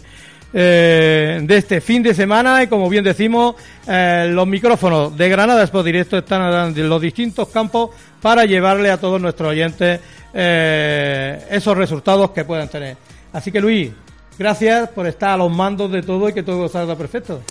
[0.52, 3.54] eh, de este fin de semana y como bien decimos,
[3.86, 8.98] eh, los micrófonos de Granada Expo Directo están en los distintos campos para llevarle a
[8.98, 10.00] todos nuestros oyentes
[10.34, 12.96] eh, esos resultados que puedan tener.
[13.32, 13.92] Así que Luis,
[14.38, 17.42] gracias por estar a los mandos de todo y que todo salga perfecto.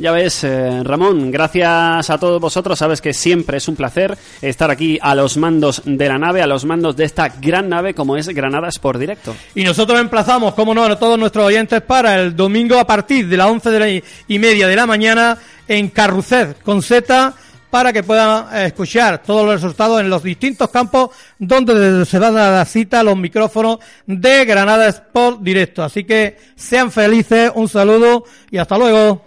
[0.00, 2.78] Ya ves, eh, Ramón, gracias a todos vosotros.
[2.78, 6.46] Sabes que siempre es un placer estar aquí a los mandos de la nave, a
[6.46, 9.36] los mandos de esta gran nave como es Granada Sport Directo.
[9.54, 13.36] Y nosotros emplazamos, como no, a todos nuestros oyentes para el domingo a partir de
[13.36, 15.36] las once de la y- media de la mañana
[15.68, 17.34] en Carrusel con Z
[17.68, 22.36] para que puedan eh, escuchar todos los resultados en los distintos campos donde se van
[22.38, 25.82] a dar cita los micrófonos de Granada Sport Directo.
[25.84, 29.24] Así que sean felices, un saludo y hasta luego.